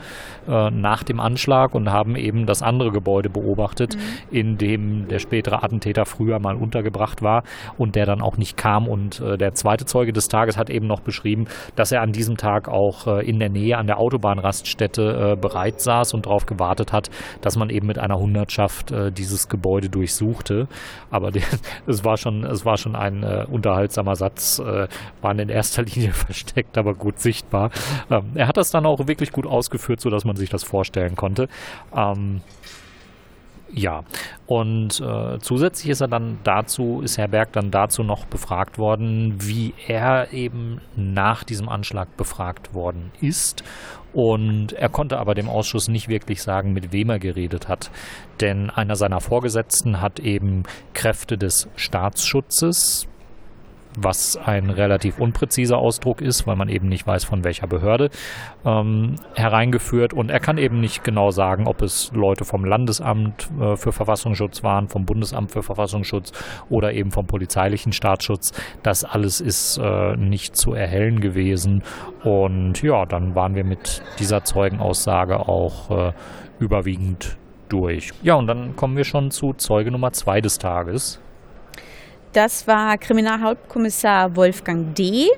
äh, 0.49 0.71
nach 0.71 1.03
dem 1.03 1.21
Anschlag 1.21 1.75
und 1.75 1.91
haben 1.91 2.17
eben 2.17 2.47
das 2.47 2.63
andere 2.63 2.91
Gebäude 2.91 3.31
beobachtet, 3.31 3.97
mhm. 3.97 4.37
in 4.37 4.59
dem 4.59 5.09
der 5.09 5.19
spätere 5.19 5.63
Attentäter 5.63 6.07
früher 6.07 6.39
mal 6.41 6.57
untergebracht 6.57 7.23
war 7.23 7.45
und 7.79 7.95
der 7.95 8.07
dann 8.07 8.21
auch 8.21 8.37
nicht 8.37 8.57
kam. 8.57 8.89
Und 8.89 9.21
äh, 9.21 9.37
der 9.37 9.55
zweite 9.55 9.85
Zeuge 9.85 10.13
des 10.13 10.29
Tages 10.29 10.57
hat 10.57 10.71
eben 10.71 10.87
noch 10.87 11.01
beschrieben, 11.01 11.47
dass 11.77 11.93
er 11.93 12.03
an 12.03 12.13
diesem 12.13 12.37
Tag 12.37 12.69
auch 12.69 13.07
äh, 13.07 13.29
in 13.29 13.39
der 13.39 13.49
Nähe 13.49 13.77
an 13.79 13.87
der 13.87 13.99
Autobahnraststätte 13.99 15.35
äh, 15.35 15.37
bereit 15.37 15.81
saß 15.81 16.15
und 16.15 16.27
darauf 16.27 16.47
gewartet 16.47 16.93
hat, 16.93 17.11
dass 17.43 17.57
man 17.57 17.71
eben 17.71 17.87
mit 17.87 17.99
einer 17.99 18.19
Hundertschaft 18.19 18.93
dieses 19.17 19.49
Gebäude 19.49 19.89
durchsuchte. 19.89 20.67
Aber 21.11 21.31
es 21.87 22.05
war 22.05 22.17
schon, 22.17 22.45
es 22.45 22.65
war 22.65 22.77
schon 22.77 22.97
ein 22.97 23.25
Unterhalt 23.51 23.84
unterhaltsamer 23.85 24.17
Satz, 24.17 24.59
äh, 24.59 24.89
waren 25.21 25.39
in 25.39 25.49
erster 25.49 25.83
Linie 25.95 26.13
versteckt, 26.13 26.79
aber 26.79 26.95
gut 26.95 27.21
sichtbar. 27.21 27.71
Ähm, 28.11 28.33
er 28.35 28.49
hat 28.49 28.57
das 28.57 28.71
dann 28.71 28.87
auch 28.87 29.07
wirklich 29.07 29.33
gut 29.33 29.47
ausgeführt, 29.47 30.01
sodass 30.01 30.25
man 30.25 30.37
sich 30.37 30.51
das 30.51 30.65
vorstellen 30.65 31.17
konnte. 31.17 31.49
Ähm, 31.95 32.41
ja, 33.77 34.05
und 34.47 35.01
äh, 35.01 35.39
zusätzlich 35.41 35.91
ist 35.91 36.01
er 36.01 36.07
dann 36.07 36.39
dazu, 36.45 37.01
ist 37.03 37.19
Herr 37.19 37.27
Berg 37.27 37.53
dann 37.53 37.73
dazu 37.73 38.05
noch 38.05 38.25
befragt 38.25 38.79
worden, 38.79 39.35
wie 39.41 39.75
er 39.89 40.33
eben 40.33 40.81
nach 40.95 41.43
diesem 41.43 41.69
Anschlag 41.69 42.17
befragt 42.17 42.73
worden 42.73 43.11
ist. 43.21 43.65
Und 44.13 44.75
er 44.75 44.91
konnte 44.91 45.19
aber 45.19 45.35
dem 45.35 45.49
Ausschuss 45.49 45.89
nicht 45.89 46.07
wirklich 46.07 46.41
sagen, 46.41 46.73
mit 46.73 46.93
wem 46.93 47.11
er 47.11 47.19
geredet 47.19 47.67
hat. 47.67 47.91
Denn 48.41 48.71
einer 48.71 48.95
seiner 48.95 49.21
Vorgesetzten 49.21 50.01
hat 50.01 50.21
eben 50.21 50.63
Kräfte 50.93 51.37
des 51.37 51.69
Staatsschutzes, 51.75 53.09
was 53.97 54.37
ein 54.37 54.71
relativ 54.71 55.19
unpräziser 55.19 55.79
Ausdruck 55.79 56.21
ist, 56.21 56.47
weil 56.47 56.57
man 56.57 56.69
eben 56.69 56.89
nicht 56.89 57.07
weiß, 57.07 57.25
von 57.25 57.45
welcher 57.45 57.67
Behörde, 57.67 58.11
ähm, 58.65 59.17
hereingeführt. 59.35 60.13
Und 60.13 60.31
er 60.31 60.41
kann 60.41 60.59
eben 60.59 60.81
nicht 60.81 61.05
genau 61.05 61.31
sagen, 61.31 61.67
ob 61.67 61.83
es 61.83 62.11
Leute 62.13 62.45
vom 62.45 62.65
Landesamt 62.65 63.49
äh, 63.61 63.77
für 63.77 63.93
Verfassungsschutz 63.93 64.63
waren, 64.63 64.89
vom 64.89 65.05
Bundesamt 65.05 65.53
für 65.53 65.63
Verfassungsschutz 65.63 66.33
oder 66.69 66.93
eben 66.93 67.11
vom 67.11 67.27
polizeilichen 67.27 67.93
Staatsschutz. 67.93 68.53
Das 68.83 69.05
alles 69.05 69.41
ist 69.41 69.79
äh, 69.79 70.17
nicht 70.17 70.57
zu 70.57 70.75
erhellen 70.75 71.21
gewesen. 71.21 71.83
Und 72.23 72.83
ja, 72.83 73.07
dann 73.07 73.35
waren 73.35 73.55
wir 73.55 73.65
mit 73.65 74.03
dieser 74.19 74.45
Zeugenaussage 74.45 75.41
auch 75.49 76.09
äh, 76.09 76.13
überwiegend 76.59 77.37
durch. 77.69 78.11
Ja, 78.23 78.35
und 78.35 78.47
dann 78.47 78.77
kommen 78.77 78.97
wir 78.97 79.05
schon 79.05 79.31
zu 79.31 79.53
Zeuge 79.53 79.91
Nummer 79.91 80.13
zwei 80.13 80.41
des 80.41 80.59
Tages. 80.59 81.21
Das 82.35 82.67
war 82.67 82.99
Kriminalhauptkommissar 82.99 84.35
Wolfgang 84.35 84.93
D. 84.97 85.29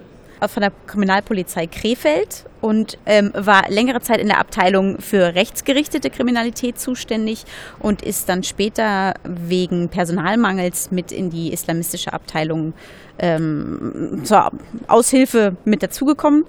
von 0.48 0.62
der 0.62 0.72
Kriminalpolizei 0.86 1.66
Krefeld 1.66 2.46
und 2.62 2.96
ähm, 3.04 3.32
war 3.34 3.68
längere 3.68 4.00
Zeit 4.00 4.18
in 4.18 4.28
der 4.28 4.38
Abteilung 4.38 4.98
für 4.98 5.34
rechtsgerichtete 5.34 6.08
Kriminalität 6.08 6.80
zuständig 6.80 7.44
und 7.80 8.00
ist 8.00 8.30
dann 8.30 8.42
später 8.44 9.12
wegen 9.24 9.90
Personalmangels 9.90 10.90
mit 10.90 11.12
in 11.12 11.28
die 11.28 11.52
islamistische 11.52 12.14
Abteilung 12.14 12.72
ähm, 13.18 14.22
zur 14.24 14.50
Aushilfe 14.88 15.54
mit 15.66 15.82
dazugekommen. 15.82 16.46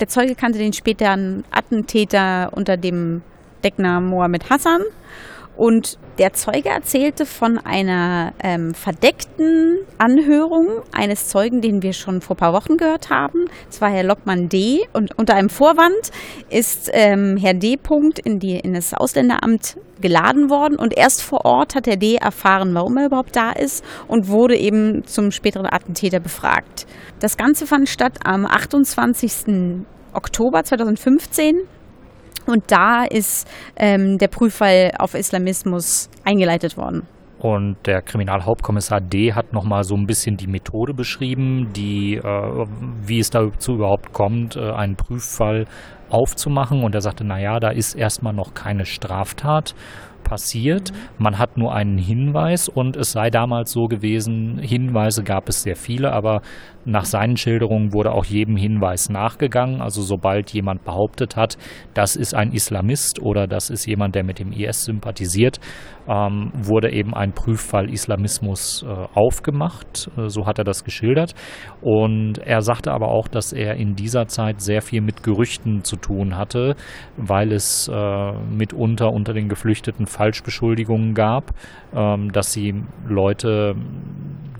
Der 0.00 0.08
Zeuge 0.08 0.34
kannte 0.34 0.58
den 0.58 0.72
späteren 0.72 1.44
Attentäter 1.52 2.50
unter 2.52 2.76
dem 2.76 3.22
Decknamen 3.62 4.10
Mohammed 4.10 4.50
Hassan 4.50 4.82
und 5.56 5.98
der 6.18 6.32
Zeuge 6.32 6.68
erzählte 6.68 7.26
von 7.26 7.58
einer 7.58 8.32
ähm, 8.42 8.74
verdeckten 8.74 9.78
Anhörung 9.98 10.82
eines 10.92 11.28
Zeugen, 11.28 11.60
den 11.60 11.82
wir 11.82 11.92
schon 11.92 12.20
vor 12.20 12.36
ein 12.36 12.38
paar 12.38 12.52
Wochen 12.52 12.76
gehört 12.76 13.10
haben. 13.10 13.46
Das 13.66 13.80
war 13.80 13.90
Herr 13.90 14.04
Lockmann 14.04 14.48
D. 14.48 14.86
Und 14.92 15.16
unter 15.18 15.34
einem 15.34 15.50
Vorwand 15.50 16.10
ist 16.50 16.90
ähm, 16.92 17.36
Herr 17.36 17.54
D. 17.54 17.76
Punkt 17.76 18.18
in, 18.18 18.38
die, 18.38 18.58
in 18.58 18.74
das 18.74 18.94
Ausländeramt 18.94 19.76
geladen 20.00 20.50
worden. 20.50 20.76
Und 20.76 20.96
erst 20.96 21.22
vor 21.22 21.44
Ort 21.44 21.74
hat 21.74 21.86
Herr 21.86 21.96
D. 21.96 22.16
erfahren, 22.16 22.74
warum 22.74 22.96
er 22.96 23.06
überhaupt 23.06 23.36
da 23.36 23.52
ist 23.52 23.84
und 24.08 24.28
wurde 24.28 24.56
eben 24.56 25.04
zum 25.06 25.30
späteren 25.30 25.66
Attentäter 25.66 26.20
befragt. 26.20 26.86
Das 27.20 27.36
Ganze 27.36 27.66
fand 27.66 27.88
statt 27.88 28.18
am 28.24 28.46
28. 28.46 29.84
Oktober 30.12 30.62
2015 30.62 31.62
und 32.46 32.70
da 32.70 33.04
ist 33.04 33.48
ähm, 33.76 34.18
der 34.18 34.28
Prüffall 34.28 34.92
auf 34.98 35.14
Islamismus 35.14 36.08
eingeleitet 36.24 36.76
worden. 36.76 37.06
Und 37.44 37.76
der 37.84 38.00
Kriminalhauptkommissar 38.00 39.02
D 39.02 39.34
hat 39.34 39.52
nochmal 39.52 39.84
so 39.84 39.94
ein 39.94 40.06
bisschen 40.06 40.38
die 40.38 40.46
Methode 40.46 40.94
beschrieben, 40.94 41.74
die, 41.76 42.14
äh, 42.14 42.66
wie 43.02 43.18
es 43.18 43.28
dazu 43.28 43.74
überhaupt 43.74 44.14
kommt, 44.14 44.56
äh, 44.56 44.70
einen 44.70 44.96
Prüffall 44.96 45.66
aufzumachen. 46.08 46.82
Und 46.82 46.94
er 46.94 47.02
sagte, 47.02 47.22
naja, 47.22 47.60
da 47.60 47.68
ist 47.68 47.96
erstmal 47.96 48.32
noch 48.32 48.54
keine 48.54 48.86
Straftat 48.86 49.74
passiert. 50.24 50.92
Man 51.18 51.38
hat 51.38 51.58
nur 51.58 51.74
einen 51.74 51.98
Hinweis 51.98 52.68
und 52.70 52.96
es 52.96 53.12
sei 53.12 53.28
damals 53.28 53.70
so 53.70 53.88
gewesen, 53.88 54.58
Hinweise 54.58 55.22
gab 55.22 55.50
es 55.50 55.62
sehr 55.62 55.76
viele, 55.76 56.12
aber 56.12 56.40
nach 56.84 57.04
seinen 57.04 57.36
Schilderungen 57.36 57.92
wurde 57.92 58.12
auch 58.12 58.24
jedem 58.24 58.56
Hinweis 58.56 59.08
nachgegangen. 59.08 59.80
Also 59.80 60.02
sobald 60.02 60.50
jemand 60.52 60.84
behauptet 60.84 61.36
hat, 61.36 61.56
das 61.94 62.16
ist 62.16 62.34
ein 62.34 62.52
Islamist 62.52 63.20
oder 63.20 63.46
das 63.46 63.70
ist 63.70 63.86
jemand, 63.86 64.14
der 64.14 64.24
mit 64.24 64.38
dem 64.38 64.52
IS 64.52 64.84
sympathisiert, 64.84 65.60
ähm, 66.08 66.50
wurde 66.54 66.92
eben 66.92 67.14
ein 67.14 67.32
Prüffall 67.32 67.90
Islamismus 67.90 68.84
äh, 68.86 68.88
aufgemacht. 69.14 70.10
Äh, 70.16 70.28
so 70.28 70.46
hat 70.46 70.58
er 70.58 70.64
das 70.64 70.84
geschildert. 70.84 71.34
Und 71.80 72.38
er 72.38 72.60
sagte 72.60 72.92
aber 72.92 73.08
auch, 73.08 73.28
dass 73.28 73.52
er 73.52 73.76
in 73.76 73.94
dieser 73.94 74.26
Zeit 74.26 74.60
sehr 74.60 74.82
viel 74.82 75.00
mit 75.00 75.22
Gerüchten 75.22 75.84
zu 75.84 75.96
tun 75.96 76.36
hatte, 76.36 76.76
weil 77.16 77.52
es 77.52 77.88
äh, 77.88 78.32
mitunter 78.50 79.10
unter 79.10 79.32
den 79.32 79.48
Geflüchteten 79.48 80.06
Falschbeschuldigungen 80.06 81.14
gab, 81.14 81.52
ähm, 81.94 82.30
dass 82.32 82.52
sie 82.52 82.74
Leute 83.08 83.74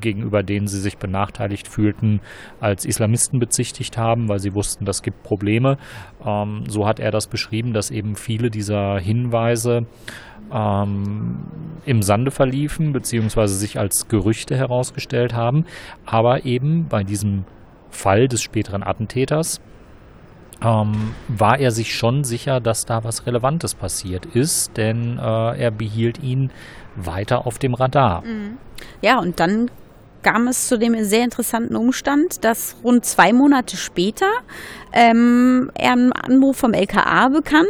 gegenüber 0.05 0.45
denen 0.45 0.69
sie 0.69 0.79
sich 0.79 0.99
benachteiligt 0.99 1.67
fühlten, 1.67 2.21
als 2.61 2.85
Islamisten 2.85 3.41
bezichtigt 3.41 3.99
haben, 3.99 4.29
weil 4.29 4.39
sie 4.39 4.55
wussten, 4.55 4.85
das 4.85 5.03
gibt 5.03 5.25
Probleme. 5.25 5.79
Ähm, 6.25 6.63
so 6.69 6.87
hat 6.87 7.01
er 7.01 7.11
das 7.11 7.27
beschrieben, 7.27 7.73
dass 7.73 7.91
eben 7.91 8.15
viele 8.15 8.51
dieser 8.51 9.01
Hinweise 9.01 9.87
ähm, 10.53 11.39
im 11.87 12.03
Sande 12.03 12.31
verliefen, 12.31 12.93
beziehungsweise 12.93 13.55
sich 13.55 13.79
als 13.79 14.07
Gerüchte 14.09 14.57
herausgestellt 14.57 15.35
haben, 15.35 15.65
aber 16.07 16.45
eben 16.45 16.87
bei 16.89 17.03
diesem 17.03 17.45
Fall 17.91 18.29
des 18.29 18.43
späteren 18.43 18.83
Attentäters 18.83 19.61
ähm, 20.63 21.15
war 21.29 21.59
er 21.59 21.71
sich 21.71 21.95
schon 21.95 22.25
sicher, 22.25 22.61
dass 22.61 22.85
da 22.85 23.05
was 23.05 23.27
Relevantes 23.27 23.75
passiert 23.75 24.27
ist, 24.27 24.77
denn 24.77 25.19
äh, 25.19 25.59
er 25.59 25.71
behielt 25.71 26.23
ihn 26.23 26.51
weiter 26.97 27.47
auf 27.47 27.59
dem 27.59 27.75
Radar. 27.75 28.23
Mhm. 28.23 28.59
Ja, 29.03 29.19
und 29.19 29.41
dann 29.41 29.71
kam 30.25 30.49
es 30.49 30.67
zu 30.67 30.79
dem 30.79 31.05
sehr 31.05 31.23
interessanten 31.23 31.77
Umstand, 31.77 32.43
dass 32.45 32.75
rund 32.83 33.05
zwei 33.05 33.33
Monate 33.33 33.77
später 33.77 34.27
ähm, 34.93 35.71
er 35.75 35.93
einen 35.93 36.13
Anruf 36.13 36.57
vom 36.57 36.73
LKA 36.73 37.29
bekam 37.29 37.67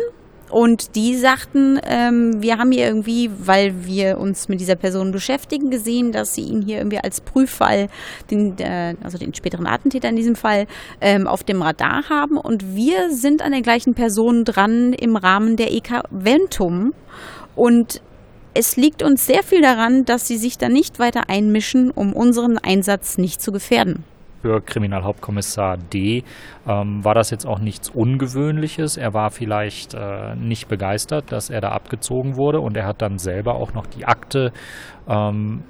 und 0.55 0.95
die 0.95 1.17
sagten, 1.17 1.81
ähm, 1.85 2.41
wir 2.41 2.59
haben 2.59 2.71
hier 2.71 2.87
irgendwie, 2.87 3.29
weil 3.39 3.87
wir 3.87 4.19
uns 4.19 4.49
mit 4.49 4.61
dieser 4.61 4.77
Person 4.77 5.11
beschäftigen, 5.11 5.69
gesehen, 5.69 6.13
dass 6.13 6.37
sie 6.37 6.43
ihn 6.43 6.63
hier 6.63 6.79
irgendwie 6.79 7.01
als 7.01 7.21
Prüffall, 7.21 7.89
den, 8.31 8.57
äh, 8.61 8.95
also 9.03 9.19
den 9.19 9.35
späteren 9.35 9.67
Attentäter 9.67 10.09
in 10.09 10.15
diesem 10.15 10.37
Fall, 10.37 10.69
ähm, 11.01 11.27
auf 11.27 11.43
dem 11.43 11.61
Radar 11.61 12.09
haben. 12.09 12.37
Und 12.37 12.77
wir 12.77 13.11
sind 13.11 13.43
an 13.43 13.51
der 13.51 13.63
gleichen 13.63 13.95
Person 13.95 14.45
dran 14.45 14.93
im 14.93 15.17
Rahmen 15.17 15.57
der 15.57 15.73
EK 15.73 16.03
Ventum. 16.11 16.95
Und 17.57 18.01
es 18.55 18.77
liegt 18.77 19.03
uns 19.03 19.27
sehr 19.27 19.43
viel 19.43 19.63
daran, 19.63 20.05
dass 20.05 20.27
sie 20.27 20.37
sich 20.37 20.59
da 20.59 20.69
nicht 20.69 20.99
weiter 20.99 21.29
einmischen, 21.29 21.91
um 21.91 22.13
unseren 22.13 22.59
Einsatz 22.59 23.19
nicht 23.19 23.43
zu 23.43 23.53
gefährden 23.53 24.05
für 24.45 24.61
Kriminalhauptkommissar 24.61 25.79
D 25.79 26.23
ähm, 26.69 27.03
war 27.03 27.15
das 27.15 27.31
jetzt 27.31 27.47
auch 27.47 27.61
nichts 27.61 27.89
Ungewöhnliches. 27.89 28.99
Er 28.99 29.15
war 29.15 29.31
vielleicht 29.31 29.95
äh, 29.95 30.35
nicht 30.37 30.69
begeistert, 30.69 31.33
dass 31.33 31.49
er 31.49 31.63
da 31.63 31.71
abgezogen 31.71 32.37
wurde 32.37 32.61
und 32.61 32.77
er 32.77 32.85
hat 32.85 33.01
dann 33.01 33.19
selber 33.19 33.55
auch 33.55 33.73
noch 33.73 33.87
die 33.87 34.05
Akte 34.05 34.53
ähm, 35.09 35.63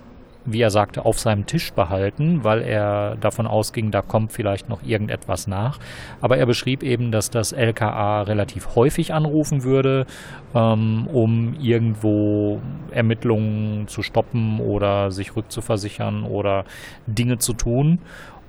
wie 0.46 0.60
er 0.60 0.70
sagte, 0.70 1.04
auf 1.04 1.18
seinem 1.18 1.46
Tisch 1.46 1.72
behalten, 1.72 2.44
weil 2.44 2.62
er 2.62 3.16
davon 3.16 3.46
ausging, 3.46 3.90
da 3.90 4.02
kommt 4.02 4.32
vielleicht 4.32 4.68
noch 4.68 4.82
irgendetwas 4.82 5.46
nach. 5.46 5.78
Aber 6.20 6.36
er 6.36 6.46
beschrieb 6.46 6.82
eben, 6.82 7.10
dass 7.12 7.30
das 7.30 7.52
LKA 7.52 8.22
relativ 8.22 8.74
häufig 8.74 9.14
anrufen 9.14 9.62
würde, 9.64 10.06
ähm, 10.54 11.06
um 11.12 11.54
irgendwo 11.60 12.60
Ermittlungen 12.90 13.88
zu 13.88 14.02
stoppen 14.02 14.60
oder 14.60 15.10
sich 15.10 15.34
rückzuversichern 15.36 16.24
oder 16.24 16.64
Dinge 17.06 17.38
zu 17.38 17.54
tun. 17.54 18.00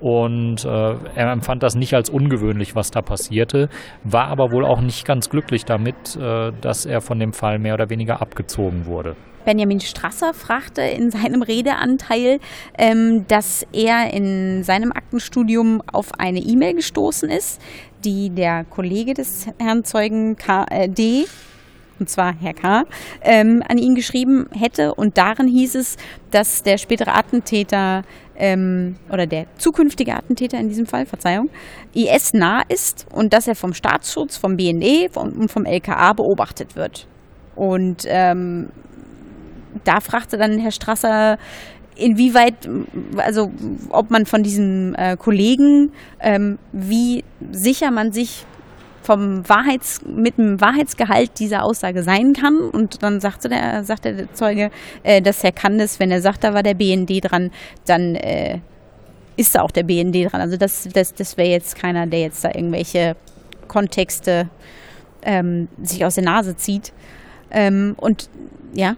und 0.02 0.66
äh, 0.66 0.96
er 1.16 1.32
empfand 1.32 1.64
das 1.64 1.76
nicht 1.76 1.94
als 1.94 2.10
ungewöhnlich, 2.10 2.76
was 2.76 2.92
da 2.92 3.02
passierte, 3.02 3.70
war 4.04 4.28
aber 4.28 4.52
wohl 4.52 4.66
auch 4.66 4.82
nicht 4.82 5.06
ganz 5.06 5.30
glücklich 5.30 5.64
damit, 5.64 6.18
äh, 6.18 6.52
dass 6.60 6.86
er 6.86 7.00
von 7.00 7.18
dem 7.18 7.32
Fall 7.32 7.60
mehr 7.60 7.76
oder 7.76 7.90
weniger 7.90 8.22
abgezogen 8.22 8.86
wurde. 8.86 9.16
Benjamin 9.46 9.80
Strasser 9.80 10.34
fragte 10.34 10.82
in 10.82 11.12
seinem 11.12 11.42
Redeanteil, 11.42 12.40
ähm, 12.78 13.26
dass 13.28 13.66
er 13.72 14.14
in 14.14 14.64
seinem 14.64 14.92
Aktenstudium 14.92 15.82
auf 15.92 16.14
eine 16.20 16.40
E-Mail 16.40 16.74
gestoßen 16.74 17.30
ist, 17.30 17.62
die 18.04 18.30
der 18.30 18.66
Kollege 18.66 19.14
des 19.14 19.48
Herrn 19.60 19.84
Zeugen 19.84 20.36
K, 20.36 20.66
äh, 20.70 20.90
D 20.90 21.26
und 22.00 22.10
zwar 22.10 22.34
Herr 22.40 22.54
K., 22.54 22.84
ähm, 23.22 23.64
an 23.68 23.78
ihn 23.78 23.96
geschrieben 23.96 24.48
hätte. 24.52 24.94
Und 24.94 25.18
darin 25.18 25.48
hieß 25.48 25.76
es, 25.76 25.98
dass 26.32 26.64
der 26.64 26.78
spätere 26.78 27.16
Attentäter 27.16 28.04
ähm, 28.36 28.98
oder 29.10 29.28
der 29.28 29.46
zukünftige 29.58 30.14
Attentäter 30.14 30.60
in 30.60 30.68
diesem 30.68 30.88
Fall, 30.88 31.06
Verzeihung, 31.06 31.50
IS 31.94 32.34
nah 32.34 32.64
ist 32.68 33.06
und 33.12 33.32
dass 33.32 33.48
er 33.48 33.56
vom 33.56 33.74
Staatsschutz, 33.74 34.38
vom 34.38 34.58
BND 34.58 35.16
und 35.16 35.50
vom 35.50 35.66
LKA 35.66 36.14
beobachtet 36.14 36.76
wird. 36.76 37.08
Und 37.56 38.04
ähm, 38.08 38.70
da 39.84 40.00
fragte 40.00 40.38
dann 40.38 40.60
Herr 40.60 40.72
Strasser, 40.72 41.38
inwieweit, 41.96 42.70
also 43.18 43.52
ob 43.90 44.12
man 44.12 44.26
von 44.26 44.44
diesem 44.44 44.96
äh, 44.96 45.16
Kollegen, 45.18 45.92
ähm, 46.20 46.58
wie 46.72 47.24
sicher 47.52 47.92
man 47.92 48.12
sich 48.12 48.46
vom 49.02 49.48
Wahrheits, 49.48 50.02
mit 50.04 50.38
dem 50.38 50.60
Wahrheitsgehalt 50.60 51.40
dieser 51.40 51.64
Aussage 51.64 52.04
sein 52.04 52.34
kann. 52.34 52.58
Und 52.58 53.04
dann 53.04 53.22
sagte 53.22 53.50
der, 53.50 53.84
sagte 53.84 54.14
der 54.14 54.34
Zeuge, 54.34 54.72
äh, 55.04 55.22
dass 55.22 55.44
Herr 55.44 55.52
Kandes, 55.52 56.00
wenn 56.00 56.12
er 56.12 56.22
sagt, 56.22 56.44
da 56.44 56.54
war 56.54 56.64
der 56.64 56.74
BND 56.74 57.24
dran, 57.24 57.52
dann 57.86 58.16
äh, 58.16 58.60
ist 59.38 59.56
da 59.56 59.62
auch 59.62 59.72
der 59.72 59.84
BND 59.84 60.32
dran. 60.32 60.42
Also 60.42 60.58
das, 60.58 60.90
das, 60.92 61.14
das 61.14 61.38
wäre 61.38 61.50
jetzt 61.50 61.76
keiner, 61.76 62.08
der 62.08 62.22
jetzt 62.22 62.44
da 62.44 62.50
irgendwelche 62.50 63.16
Kontexte 63.68 64.50
ähm, 65.22 65.68
sich 65.82 66.04
aus 66.04 66.16
der 66.16 66.24
Nase 66.24 66.56
zieht. 66.56 66.92
Ähm, 67.52 67.96
und 67.98 68.30
ja. 68.74 68.96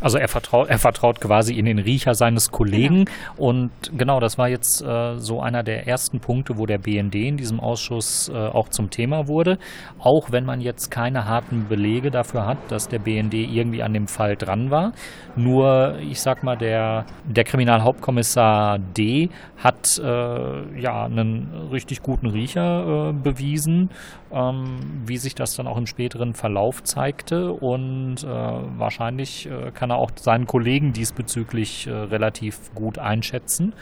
Also 0.00 0.18
er 0.18 0.28
vertraut, 0.28 0.68
er 0.68 0.78
vertraut 0.78 1.20
quasi 1.20 1.54
in 1.54 1.64
den 1.64 1.78
Riecher 1.78 2.14
seines 2.14 2.50
Kollegen. 2.50 3.06
Genau. 3.06 3.48
Und 3.48 3.70
genau, 3.96 4.20
das 4.20 4.36
war 4.36 4.48
jetzt 4.48 4.82
äh, 4.82 5.18
so 5.18 5.40
einer 5.40 5.62
der 5.62 5.86
ersten 5.86 6.20
Punkte, 6.20 6.58
wo 6.58 6.66
der 6.66 6.78
BND 6.78 7.14
in 7.14 7.36
diesem 7.36 7.60
Ausschuss 7.60 8.28
äh, 8.28 8.34
auch 8.34 8.68
zum 8.68 8.90
Thema 8.90 9.26
wurde. 9.26 9.58
Auch 9.98 10.32
wenn 10.32 10.44
man 10.44 10.60
jetzt 10.60 10.90
keine 10.90 11.26
harten 11.26 11.66
Belege 11.68 12.10
dafür 12.10 12.46
hat, 12.46 12.58
dass 12.68 12.88
der 12.88 12.98
BND 12.98 13.34
irgendwie 13.34 13.82
an 13.82 13.94
dem 13.94 14.06
Fall 14.06 14.36
dran 14.36 14.70
war. 14.70 14.92
Nur, 15.34 15.96
ich 16.00 16.20
sag 16.20 16.42
mal, 16.42 16.56
der, 16.56 17.04
der 17.24 17.44
Kriminalhauptkommissar 17.44 18.78
D 18.78 19.30
hat 19.58 19.98
äh, 19.98 20.80
ja 20.80 21.04
einen 21.04 21.68
richtig 21.70 22.02
guten 22.02 22.26
Riecher 22.26 23.10
äh, 23.10 23.12
bewiesen, 23.12 23.90
ähm, 24.32 25.02
wie 25.06 25.16
sich 25.16 25.34
das 25.34 25.54
dann 25.56 25.66
auch 25.66 25.76
im 25.76 25.86
späteren 25.86 26.34
Verlauf 26.34 26.82
zeigte. 26.84 27.52
Und 27.52 28.24
äh, 28.24 28.26
wahrscheinlich 28.26 29.46
äh, 29.46 29.70
kann 29.72 29.90
er 29.90 29.95
auch 29.96 30.10
seinen 30.16 30.46
Kollegen 30.46 30.92
diesbezüglich 30.92 31.86
äh, 31.86 31.92
relativ 31.92 32.74
gut 32.74 32.98
einschätzen. 32.98 33.74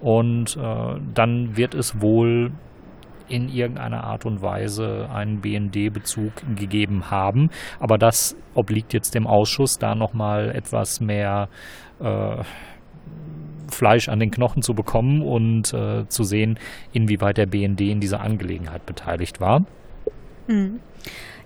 Und 0.00 0.56
äh, 0.56 1.00
dann 1.14 1.56
wird 1.56 1.74
es 1.74 2.00
wohl 2.00 2.52
in 3.28 3.48
irgendeiner 3.48 4.04
Art 4.04 4.24
und 4.24 4.42
Weise 4.42 5.08
einen 5.12 5.40
BND-Bezug 5.40 6.32
gegeben 6.56 7.10
haben. 7.10 7.50
Aber 7.80 7.98
das 7.98 8.36
obliegt 8.54 8.92
jetzt 8.92 9.14
dem 9.14 9.26
Ausschuss, 9.26 9.78
da 9.78 9.94
nochmal 9.94 10.50
etwas 10.54 11.00
mehr 11.00 11.48
äh, 12.00 12.42
Fleisch 13.68 14.08
an 14.08 14.20
den 14.20 14.30
Knochen 14.30 14.62
zu 14.62 14.74
bekommen 14.74 15.22
und 15.22 15.74
äh, 15.74 16.06
zu 16.08 16.22
sehen, 16.22 16.58
inwieweit 16.92 17.36
der 17.36 17.46
BND 17.46 17.80
in 17.80 18.00
dieser 18.00 18.20
Angelegenheit 18.20 18.86
beteiligt 18.86 19.40
war. 19.40 19.64
Mhm. 20.46 20.80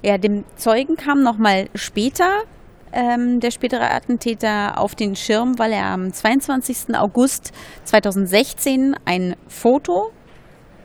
Ja, 0.03 0.19
dem 0.19 0.45
Zeugen 0.57 0.97
kam 0.97 1.23
nochmal 1.23 1.69
später 1.75 2.43
ähm, 2.92 3.40
der 3.40 3.50
spätere 3.50 3.90
Attentäter 3.90 4.78
auf 4.78 4.94
den 4.94 5.16
Schirm, 5.16 5.59
weil 5.59 5.73
er 5.73 5.87
am 5.87 6.12
22. 6.12 6.94
August 6.94 7.52
2016 7.85 8.97
ein 9.04 9.37
Foto 9.49 10.12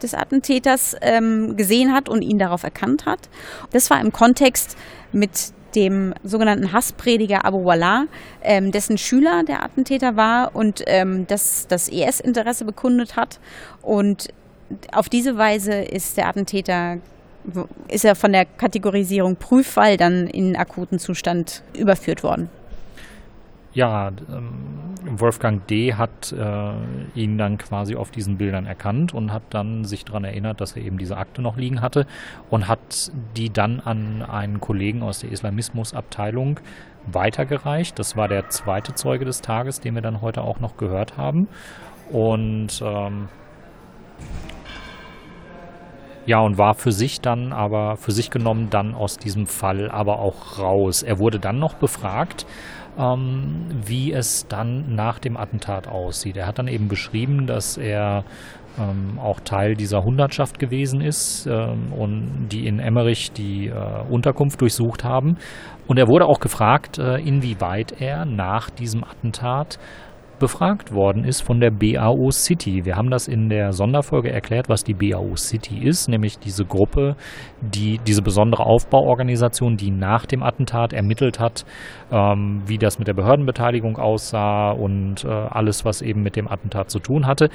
des 0.01 0.13
Attentäters 0.13 0.95
ähm, 1.01 1.55
gesehen 1.55 1.93
hat 1.93 2.09
und 2.09 2.21
ihn 2.21 2.37
darauf 2.37 2.63
erkannt 2.63 3.05
hat. 3.05 3.29
Das 3.71 3.89
war 3.89 3.99
im 4.01 4.11
Kontext 4.11 4.77
mit 5.11 5.53
dem 5.75 6.13
sogenannten 6.23 6.71
Hassprediger 6.71 7.43
Abu 7.43 7.65
Wallah, 7.65 8.05
ähm, 8.41 8.71
dessen 8.71 8.97
Schüler 8.97 9.43
der 9.43 9.63
Attentäter 9.63 10.15
war 10.15 10.55
und 10.55 10.83
ähm, 10.87 11.27
das, 11.27 11.67
das 11.67 11.89
ES-Interesse 11.89 12.65
bekundet 12.65 13.15
hat. 13.15 13.39
Und 13.81 14.29
auf 14.93 15.09
diese 15.09 15.37
Weise 15.37 15.73
ist 15.73 16.17
der 16.17 16.27
Attentäter 16.27 16.97
ist 17.87 18.05
er 18.05 18.15
von 18.15 18.31
der 18.31 18.45
Kategorisierung 18.45 19.35
Prüffall 19.35 19.97
dann 19.97 20.27
in 20.27 20.55
akuten 20.55 20.99
Zustand 20.99 21.63
überführt 21.77 22.23
worden. 22.23 22.49
Ja, 23.73 24.07
ähm, 24.07 25.19
Wolfgang 25.19 25.67
D. 25.67 25.93
hat 25.93 26.31
äh, 26.31 26.73
ihn 27.13 27.37
dann 27.37 27.57
quasi 27.57 27.95
auf 27.95 28.09
diesen 28.09 28.37
Bildern 28.37 28.65
erkannt 28.65 29.13
und 29.13 29.33
hat 29.33 29.43
dann 29.49 29.83
sich 29.83 30.05
daran 30.05 30.23
erinnert, 30.23 30.61
dass 30.61 30.77
er 30.77 30.81
eben 30.81 30.97
diese 30.97 31.17
Akte 31.17 31.41
noch 31.41 31.57
liegen 31.57 31.81
hatte 31.81 32.07
und 32.49 32.69
hat 32.69 33.11
die 33.35 33.49
dann 33.49 33.81
an 33.81 34.21
einen 34.21 34.61
Kollegen 34.61 35.03
aus 35.03 35.19
der 35.19 35.31
Islamismusabteilung 35.31 36.61
weitergereicht. 37.05 37.99
Das 37.99 38.15
war 38.15 38.29
der 38.29 38.49
zweite 38.49 38.95
Zeuge 38.95 39.25
des 39.25 39.41
Tages, 39.41 39.81
den 39.81 39.93
wir 39.93 40.01
dann 40.01 40.21
heute 40.21 40.41
auch 40.41 40.61
noch 40.61 40.77
gehört 40.77 41.17
haben. 41.17 41.49
Und 42.11 42.81
ähm, 42.81 43.27
ja, 46.25 46.39
und 46.39 46.57
war 46.57 46.73
für 46.73 46.91
sich 46.91 47.21
dann 47.21 47.53
aber, 47.53 47.97
für 47.97 48.11
sich 48.11 48.29
genommen 48.31 48.69
dann 48.69 48.95
aus 48.95 49.17
diesem 49.17 49.45
Fall 49.45 49.89
aber 49.91 50.19
auch 50.19 50.59
raus. 50.59 51.03
Er 51.03 51.19
wurde 51.19 51.39
dann 51.39 51.59
noch 51.59 51.75
befragt, 51.75 52.45
ähm, 52.97 53.65
wie 53.85 54.11
es 54.11 54.47
dann 54.47 54.95
nach 54.95 55.19
dem 55.19 55.37
Attentat 55.37 55.87
aussieht. 55.87 56.37
Er 56.37 56.47
hat 56.47 56.59
dann 56.59 56.67
eben 56.67 56.87
beschrieben, 56.87 57.45
dass 57.45 57.77
er 57.77 58.23
ähm, 58.79 59.19
auch 59.19 59.39
Teil 59.39 59.75
dieser 59.75 60.03
Hundertschaft 60.03 60.59
gewesen 60.59 61.01
ist 61.01 61.45
ähm, 61.45 61.93
und 61.93 62.49
die 62.51 62.67
in 62.67 62.79
Emmerich 62.79 63.31
die 63.31 63.67
äh, 63.67 63.73
Unterkunft 64.09 64.61
durchsucht 64.61 65.03
haben. 65.03 65.37
Und 65.87 65.97
er 65.97 66.07
wurde 66.07 66.25
auch 66.25 66.39
gefragt, 66.39 66.97
äh, 66.97 67.17
inwieweit 67.17 68.01
er 68.01 68.25
nach 68.25 68.69
diesem 68.69 69.03
Attentat 69.03 69.77
befragt 70.39 70.93
worden 70.93 71.23
ist 71.23 71.41
von 71.41 71.59
der 71.59 71.71
BAO 71.71 72.31
City. 72.31 72.85
Wir 72.85 72.95
haben 72.95 73.09
das 73.09 73.27
in 73.27 73.49
der 73.49 73.73
Sonderfolge 73.73 74.31
erklärt, 74.31 74.69
was 74.69 74.83
die 74.83 74.93
BAO 74.93 75.35
City 75.35 75.79
ist, 75.79 76.07
nämlich 76.07 76.39
diese 76.39 76.65
Gruppe, 76.65 77.15
die 77.61 77.99
diese 78.05 78.21
besondere 78.21 78.65
Aufbauorganisation, 78.65 79.77
die 79.77 79.91
nach 79.91 80.25
dem 80.25 80.43
Attentat 80.43 80.93
ermittelt 80.93 81.39
hat, 81.39 81.65
ähm, 82.11 82.61
wie 82.65 82.77
das 82.77 82.99
mit 82.99 83.07
der 83.07 83.13
Behördenbeteiligung 83.13 83.97
aussah 83.97 84.71
und 84.71 85.23
äh, 85.23 85.27
alles, 85.29 85.85
was 85.85 86.01
eben 86.01 86.23
mit 86.23 86.35
dem 86.35 86.47
Attentat 86.47 86.89
zu 86.89 86.99
tun 86.99 87.27
hatte. 87.27 87.49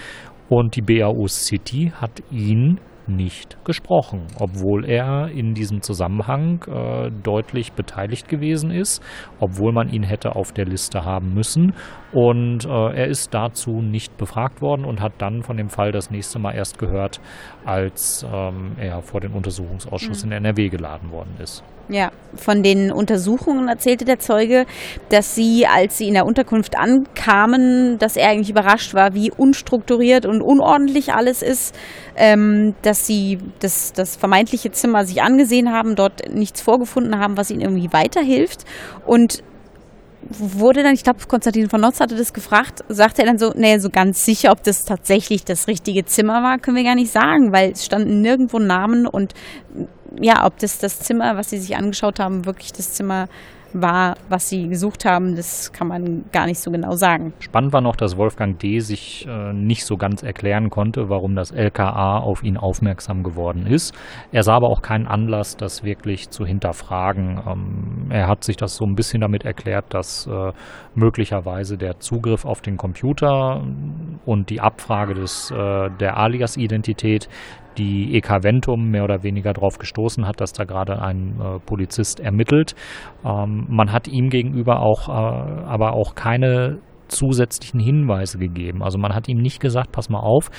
Und 0.48 0.74
die 0.74 0.82
BAO 0.82 1.28
City 1.28 1.92
hat 2.00 2.22
ihn 2.30 2.78
nicht 3.16 3.62
gesprochen, 3.64 4.27
obwohl 4.38 4.85
er 4.85 5.29
in 5.29 5.55
diesem 5.55 5.83
Zusammenhang 5.83 6.64
äh, 6.66 7.11
deutlich 7.23 7.73
beteiligt 7.73 8.29
gewesen 8.29 8.70
ist, 8.70 9.03
obwohl 9.38 9.73
man 9.73 9.88
ihn 9.88 10.03
hätte 10.03 10.37
auf 10.37 10.53
der 10.53 10.66
Liste 10.66 11.05
haben 11.05 11.35
müssen. 11.35 11.75
Und 12.12 12.64
äh, 12.64 12.68
er 12.68 13.07
ist 13.07 13.35
dazu 13.35 13.83
nicht 13.83 14.16
befragt 14.16 14.62
worden 14.62 14.85
und 14.85 15.01
hat 15.01 15.12
dann 15.18 15.42
von 15.42 15.57
dem 15.57 15.68
Fall 15.68 15.92
das 15.92 16.11
nächste 16.11 16.38
Mal 16.38 16.53
erst 16.53 16.79
gehört, 16.79 17.20
als 17.64 18.27
ähm, 18.33 18.73
er 18.79 19.03
vor 19.03 19.20
den 19.20 19.33
Untersuchungsausschuss 19.33 20.25
mhm. 20.25 20.33
in 20.33 20.44
NRW 20.44 20.68
geladen 20.68 21.11
worden 21.11 21.35
ist. 21.38 21.64
Ja, 21.92 22.12
von 22.37 22.62
den 22.62 22.92
Untersuchungen 22.92 23.66
erzählte 23.66 24.05
der 24.05 24.20
Zeuge, 24.20 24.64
dass 25.09 25.35
sie, 25.35 25.66
als 25.66 25.98
sie 25.98 26.07
in 26.07 26.14
der 26.14 26.24
Unterkunft 26.24 26.79
ankamen, 26.79 27.98
dass 27.98 28.16
er 28.16 28.29
eigentlich 28.29 28.50
überrascht 28.50 28.94
war, 28.94 29.12
wie 29.14 29.33
unstrukturiert 29.33 30.24
und 30.24 30.40
unordentlich 30.40 31.12
alles 31.12 31.42
ist, 31.42 31.74
ähm, 32.14 32.76
dass 32.83 33.09
sie 33.09 33.38
das, 33.59 33.92
das 33.92 34.14
vermeintliche 34.14 34.70
Zimmer 34.70 35.05
sich 35.05 35.20
angesehen 35.20 35.72
haben, 35.72 35.96
dort 35.96 36.33
nichts 36.33 36.61
vorgefunden 36.61 37.18
haben, 37.18 37.37
was 37.37 37.50
ihnen 37.50 37.62
irgendwie 37.62 37.92
weiterhilft. 37.92 38.64
Und 39.05 39.42
wurde 40.29 40.83
dann, 40.83 40.94
ich 40.94 41.03
glaube, 41.03 41.18
Konstantin 41.26 41.68
von 41.68 41.81
Notz 41.81 41.98
hatte 41.98 42.14
das 42.14 42.33
gefragt, 42.33 42.85
sagte 42.88 43.22
er 43.22 43.26
dann 43.26 43.38
so, 43.38 43.53
nee, 43.57 43.79
so 43.79 43.88
ganz 43.90 44.24
sicher, 44.24 44.53
ob 44.53 44.62
das 44.62 44.85
tatsächlich 44.85 45.44
das 45.44 45.66
richtige 45.66 46.05
Zimmer 46.05 46.42
war, 46.42 46.59
können 46.59 46.76
wir 46.76 46.85
gar 46.85 46.94
nicht 46.94 47.11
sagen, 47.11 47.53
weil 47.53 47.72
es 47.72 47.85
standen 47.85 48.20
nirgendwo 48.20 48.59
Namen 48.59 49.07
und 49.07 49.35
ja, 50.20 50.46
ob 50.46 50.59
das 50.59 50.79
das 50.79 51.01
Zimmer, 51.01 51.37
was 51.37 51.51
sie 51.51 51.59
sich 51.59 51.77
angeschaut 51.77 52.20
haben, 52.20 52.46
wirklich 52.46 52.73
das 52.73 52.94
Zimmer 52.94 53.29
war, 53.73 54.16
was 54.29 54.49
sie 54.49 54.68
gesucht 54.68 55.05
haben, 55.05 55.37
das 55.37 55.73
kann 55.73 55.88
man 55.88 56.25
gar 56.33 56.46
nicht 56.46 56.59
so 56.59 56.70
genau 56.70 56.94
sagen. 56.96 57.33
Spannend 57.38 57.73
war 57.73 57.81
noch, 57.81 57.96
dass 57.96 58.16
Wolfgang 58.16 58.59
D. 58.59 58.81
sich 58.81 59.27
äh, 59.29 59.53
nicht 59.53 59.85
so 59.85 59.96
ganz 59.96 60.23
erklären 60.23 60.70
konnte, 60.70 61.09
warum 61.09 61.37
das 61.37 61.51
LKA 61.51 62.18
auf 62.18 62.42
ihn 62.42 62.57
aufmerksam 62.57 63.23
geworden 63.23 63.66
ist. 63.66 63.94
Er 64.33 64.42
sah 64.42 64.57
aber 64.57 64.68
auch 64.68 64.83
keinen 64.83 65.07
Anlass, 65.07 65.57
das 65.57 65.85
wirklich 65.85 66.31
zu 66.31 66.44
hinterfragen. 66.44 67.40
Ähm, 67.46 68.07
er 68.11 68.27
hat 68.27 68.44
sich 68.44 68.57
das 68.57 68.77
so 68.77 68.85
ein 68.85 68.94
bisschen 68.94 69.20
damit 69.20 69.44
erklärt, 69.44 69.87
dass 69.90 70.27
äh, 70.27 70.53
möglicherweise 70.94 71.79
der 71.79 72.01
Zugriff 72.01 72.44
auf 72.44 72.61
den 72.61 72.77
Computer 72.77 73.62
und 74.27 74.51
die 74.51 74.61
Abfrage 74.61 75.14
des, 75.14 75.51
äh, 75.51 75.90
der 76.01 76.16
Alias-Identität 76.16 77.29
die 77.78 78.16
EK 78.16 78.42
Ventum 78.42 78.90
mehr 78.90 79.04
oder 79.04 79.22
weniger 79.22 79.52
darauf 79.52 79.78
gestoßen 79.78 80.26
hat, 80.26 80.40
dass 80.40 80.52
da 80.52 80.64
gerade 80.64 81.00
ein 81.00 81.40
äh, 81.40 81.59
Polizist 81.61 82.20
ermittelt. 82.20 82.74
Ähm, 83.24 83.66
man 83.68 83.92
hat 83.92 84.09
ihm 84.09 84.28
gegenüber 84.28 84.80
auch 84.80 85.09
äh, 85.09 85.12
aber 85.12 85.92
auch 85.92 86.14
keine 86.14 86.78
zusätzlichen 87.11 87.80
Hinweise 87.80 88.38
gegeben. 88.38 88.83
Also 88.83 88.98
man 88.98 89.14
hat 89.14 89.28
ihm 89.28 89.38
nicht 89.38 89.61
gesagt, 89.61 89.92
pass 89.92 90.09
mal 90.09 90.20
auf, 90.20 90.50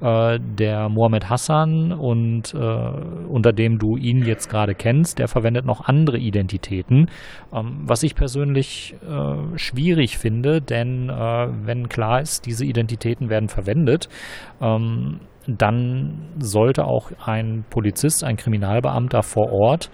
äh, 0.00 0.38
der 0.40 0.88
Mohammed 0.88 1.30
Hassan 1.30 1.92
und 1.92 2.54
äh, 2.54 2.58
unter 2.58 3.52
dem 3.52 3.78
du 3.78 3.96
ihn 3.96 4.24
jetzt 4.24 4.48
gerade 4.48 4.74
kennst, 4.74 5.18
der 5.18 5.28
verwendet 5.28 5.64
noch 5.64 5.82
andere 5.82 6.18
Identitäten, 6.18 7.08
ähm, 7.52 7.82
was 7.84 8.02
ich 8.02 8.14
persönlich 8.14 8.94
äh, 9.08 9.56
schwierig 9.56 10.18
finde, 10.18 10.60
denn 10.60 11.08
äh, 11.08 11.48
wenn 11.64 11.88
klar 11.88 12.20
ist, 12.20 12.46
diese 12.46 12.64
Identitäten 12.64 13.30
werden 13.30 13.48
verwendet, 13.48 14.08
ähm, 14.60 15.20
dann 15.58 16.28
sollte 16.38 16.84
auch 16.84 17.10
ein 17.24 17.64
Polizist, 17.70 18.24
ein 18.24 18.36
Kriminalbeamter 18.36 19.22
vor 19.22 19.52
Ort 19.52 19.90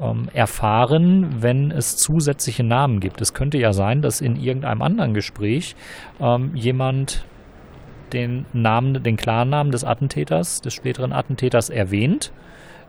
ähm, 0.00 0.28
erfahren, 0.32 1.42
wenn 1.42 1.70
es 1.70 1.96
zusätzliche 1.96 2.64
Namen 2.64 3.00
gibt. 3.00 3.20
Es 3.20 3.34
könnte 3.34 3.58
ja 3.58 3.72
sein, 3.72 4.02
dass 4.02 4.20
in 4.20 4.36
irgendeinem 4.36 4.82
anderen 4.82 5.14
Gespräch 5.14 5.76
ähm, 6.20 6.52
jemand 6.54 7.24
den 8.12 8.46
Namen, 8.52 9.02
den 9.02 9.16
Klarnamen 9.16 9.72
des 9.72 9.84
Attentäters, 9.84 10.60
des 10.60 10.74
späteren 10.74 11.12
Attentäters 11.12 11.70
erwähnt, 11.70 12.32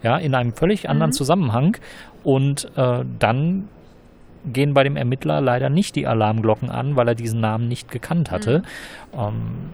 ja, 0.04 0.18
in 0.18 0.36
einem 0.36 0.54
völlig 0.54 0.90
anderen 0.90 1.10
mhm. 1.10 1.14
Zusammenhang 1.14 1.78
und 2.24 2.72
äh, 2.76 3.04
dann 3.20 3.70
gehen 4.46 4.74
bei 4.74 4.84
dem 4.84 4.96
Ermittler 4.96 5.42
leider 5.42 5.70
nicht 5.70 5.96
die 5.96 6.06
Alarmglocken 6.06 6.70
an, 6.70 6.96
weil 6.96 7.08
er 7.08 7.16
diesen 7.16 7.40
Namen 7.40 7.68
nicht 7.68 7.90
gekannt 7.90 8.30
hatte. 8.30 8.62
Mhm. 9.14 9.20
Ähm, 9.20 9.74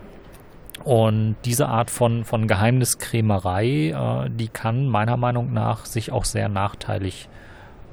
und 0.84 1.36
diese 1.46 1.67
Art 1.67 1.89
von, 1.91 2.24
von 2.24 2.48
Geheimniskrämerei, 2.48 3.89
äh, 3.89 4.30
die 4.30 4.48
kann 4.48 4.88
meiner 4.88 5.17
Meinung 5.17 5.54
nach 5.54 5.86
sich 5.86 6.12
auch 6.12 6.26
sehr 6.26 6.50
nachteilig 6.50 7.30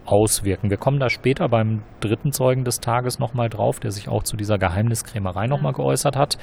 auswirken. 0.09 0.71
Wir 0.71 0.79
kommen 0.79 0.99
da 0.99 1.11
später 1.11 1.49
beim 1.49 1.83
dritten 2.01 2.33
Zeugen 2.33 2.65
des 2.65 2.81
Tages 2.81 3.19
nochmal 3.19 3.49
drauf, 3.51 3.79
der 3.79 3.91
sich 3.91 4.09
auch 4.09 4.23
zu 4.23 4.37
dieser 4.37 4.57
Geheimniskrämerei 4.59 5.47
nochmal 5.47 5.75
geäußert 5.75 6.17
hat. 6.17 6.39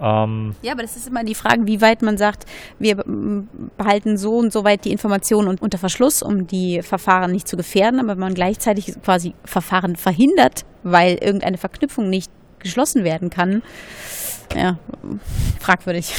Ähm 0.00 0.54
ja, 0.62 0.72
aber 0.72 0.82
das 0.82 0.96
ist 0.96 1.08
immer 1.08 1.22
die 1.22 1.36
Frage, 1.36 1.66
wie 1.66 1.80
weit 1.80 2.02
man 2.02 2.16
sagt, 2.16 2.44
wir 2.78 2.96
behalten 3.76 4.16
so 4.16 4.32
und 4.36 4.52
so 4.52 4.64
weit 4.64 4.84
die 4.84 4.90
Informationen 4.90 5.56
unter 5.60 5.78
Verschluss, 5.78 6.22
um 6.22 6.46
die 6.46 6.82
Verfahren 6.82 7.30
nicht 7.30 7.46
zu 7.46 7.56
gefährden, 7.56 8.00
aber 8.00 8.16
man 8.16 8.34
gleichzeitig 8.34 8.92
quasi 9.02 9.34
Verfahren 9.44 9.94
verhindert, 9.94 10.64
weil 10.82 11.14
irgendeine 11.14 11.58
Verknüpfung 11.58 12.10
nicht 12.10 12.32
geschlossen 12.64 13.04
werden 13.04 13.30
kann 13.30 13.62
ja, 14.56 14.78
fragwürdig. 15.60 16.14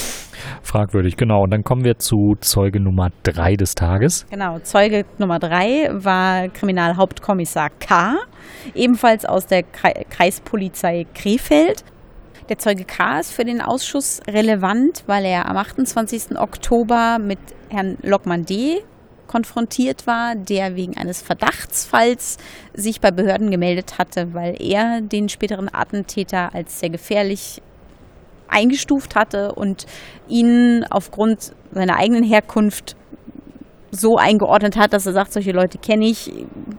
Fragwürdig, 0.62 1.18
genau. 1.18 1.44
Und 1.44 1.52
dann 1.52 1.64
kommen 1.64 1.84
wir 1.84 1.98
zu 1.98 2.36
Zeuge 2.40 2.80
Nummer 2.80 3.10
drei 3.24 3.56
des 3.56 3.76
Tages. 3.76 4.26
Genau, 4.30 4.60
Zeuge 4.60 5.06
Nummer 5.18 5.40
drei 5.40 5.90
war 5.92 6.50
Kriminalhauptkommissar 6.50 7.70
K., 7.80 8.16
ebenfalls 8.74 9.26
aus 9.26 9.48
der 9.48 9.64
Kreispolizei 9.64 11.06
Krefeld. 11.14 11.84
Der 12.50 12.60
Zeuge 12.60 12.86
K. 12.86 13.20
ist 13.20 13.32
für 13.32 13.44
den 13.44 13.60
Ausschuss 13.60 14.22
relevant, 14.28 15.04
weil 15.08 15.26
er 15.26 15.50
am 15.50 15.58
28. 15.58 16.38
Oktober 16.38 17.18
mit 17.20 17.40
Herrn 17.70 17.98
Lockmann 18.04 18.44
D. 18.44 18.84
konfrontiert 19.28 20.08
war, 20.08 20.36
der 20.36 20.76
wegen 20.76 20.98
eines 20.98 21.22
Verdachtsfalls 21.22 22.38
sich 22.74 23.02
bei 23.02 23.12
Behörden 23.12 23.52
gemeldet 23.52 23.98
hatte, 23.98 24.34
weil 24.34 24.62
er 24.62 25.02
den 25.02 25.30
späteren 25.30 25.74
Attentäter 25.74 26.54
als 26.54 26.80
sehr 26.80 26.90
gefährlich 26.90 27.62
eingestuft 28.48 29.16
hatte 29.16 29.54
und 29.54 29.86
ihn 30.28 30.86
aufgrund 30.90 31.54
seiner 31.72 31.98
eigenen 31.98 32.24
Herkunft 32.24 32.96
so 33.92 34.18
eingeordnet 34.18 34.76
hat, 34.76 34.94
dass 34.94 35.06
er 35.06 35.14
sagt, 35.14 35.34
solche 35.34 35.52
Leute 35.52 35.78
kenne 35.78 36.06
ich. 36.06 36.32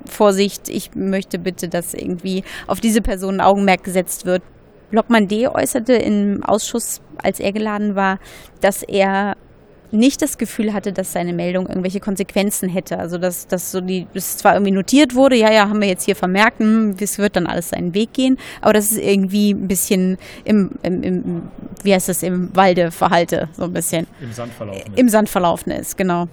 Vorsicht, 0.07 0.69
ich 0.69 0.95
möchte 0.95 1.39
bitte, 1.39 1.69
dass 1.69 1.95
irgendwie 1.95 2.45
auf 2.67 2.81
diese 2.81 3.01
Person 3.01 3.37
ein 3.37 3.41
Augenmerk 3.41 3.85
gesetzt 3.85 4.27
wird. 4.27 4.43
Lockmann 4.91 5.27
D. 5.27 5.49
äußerte 5.49 5.95
im 5.95 6.45
Ausschuss, 6.45 7.01
als 7.23 7.41
er 7.41 7.53
geladen 7.53 7.97
war, 7.97 8.19
dass 8.61 8.83
er 8.83 9.37
nicht 9.91 10.23
das 10.23 10.39
Gefühl 10.39 10.73
hatte, 10.73 10.93
dass 10.93 11.13
seine 11.13 11.33
Meldung 11.33 11.67
irgendwelche 11.69 12.01
Konsequenzen 12.01 12.69
hätte. 12.69 12.99
Also 12.99 13.19
dass, 13.19 13.47
dass 13.47 13.71
so 13.71 13.81
die, 13.81 14.07
dass 14.15 14.39
zwar 14.39 14.55
irgendwie 14.55 14.73
notiert 14.73 15.15
wurde, 15.15 15.37
ja, 15.37 15.53
ja, 15.53 15.69
haben 15.69 15.81
wir 15.81 15.89
jetzt 15.89 16.05
hier 16.05 16.17
vermerkt, 16.17 16.61
hm, 16.61 16.97
es 17.01 17.19
wird 17.19 17.37
dann 17.37 17.47
alles 17.47 17.71
seinen 17.71 17.95
Weg 17.95 18.13
gehen, 18.13 18.39
aber 18.61 18.73
dass 18.73 18.91
es 18.91 18.99
irgendwie 18.99 19.53
ein 19.53 19.69
bisschen 19.69 20.19
im, 20.45 20.71
im, 20.83 21.03
im 21.03 21.43
wie 21.83 21.95
heißt 21.95 22.09
das, 22.09 22.23
im 22.23 22.55
Walde 22.55 22.91
verhalte, 22.91 23.49
so 23.53 23.65
ein 23.65 23.73
bisschen. 23.73 24.07
Im 24.21 24.33
Sand 24.33 24.53
verlaufen 24.53 24.81
ist. 24.93 24.99
Im 24.99 25.09
Sand 25.09 25.29
verlaufen 25.29 25.73
ist, 25.73 25.97
genau. 25.97 26.27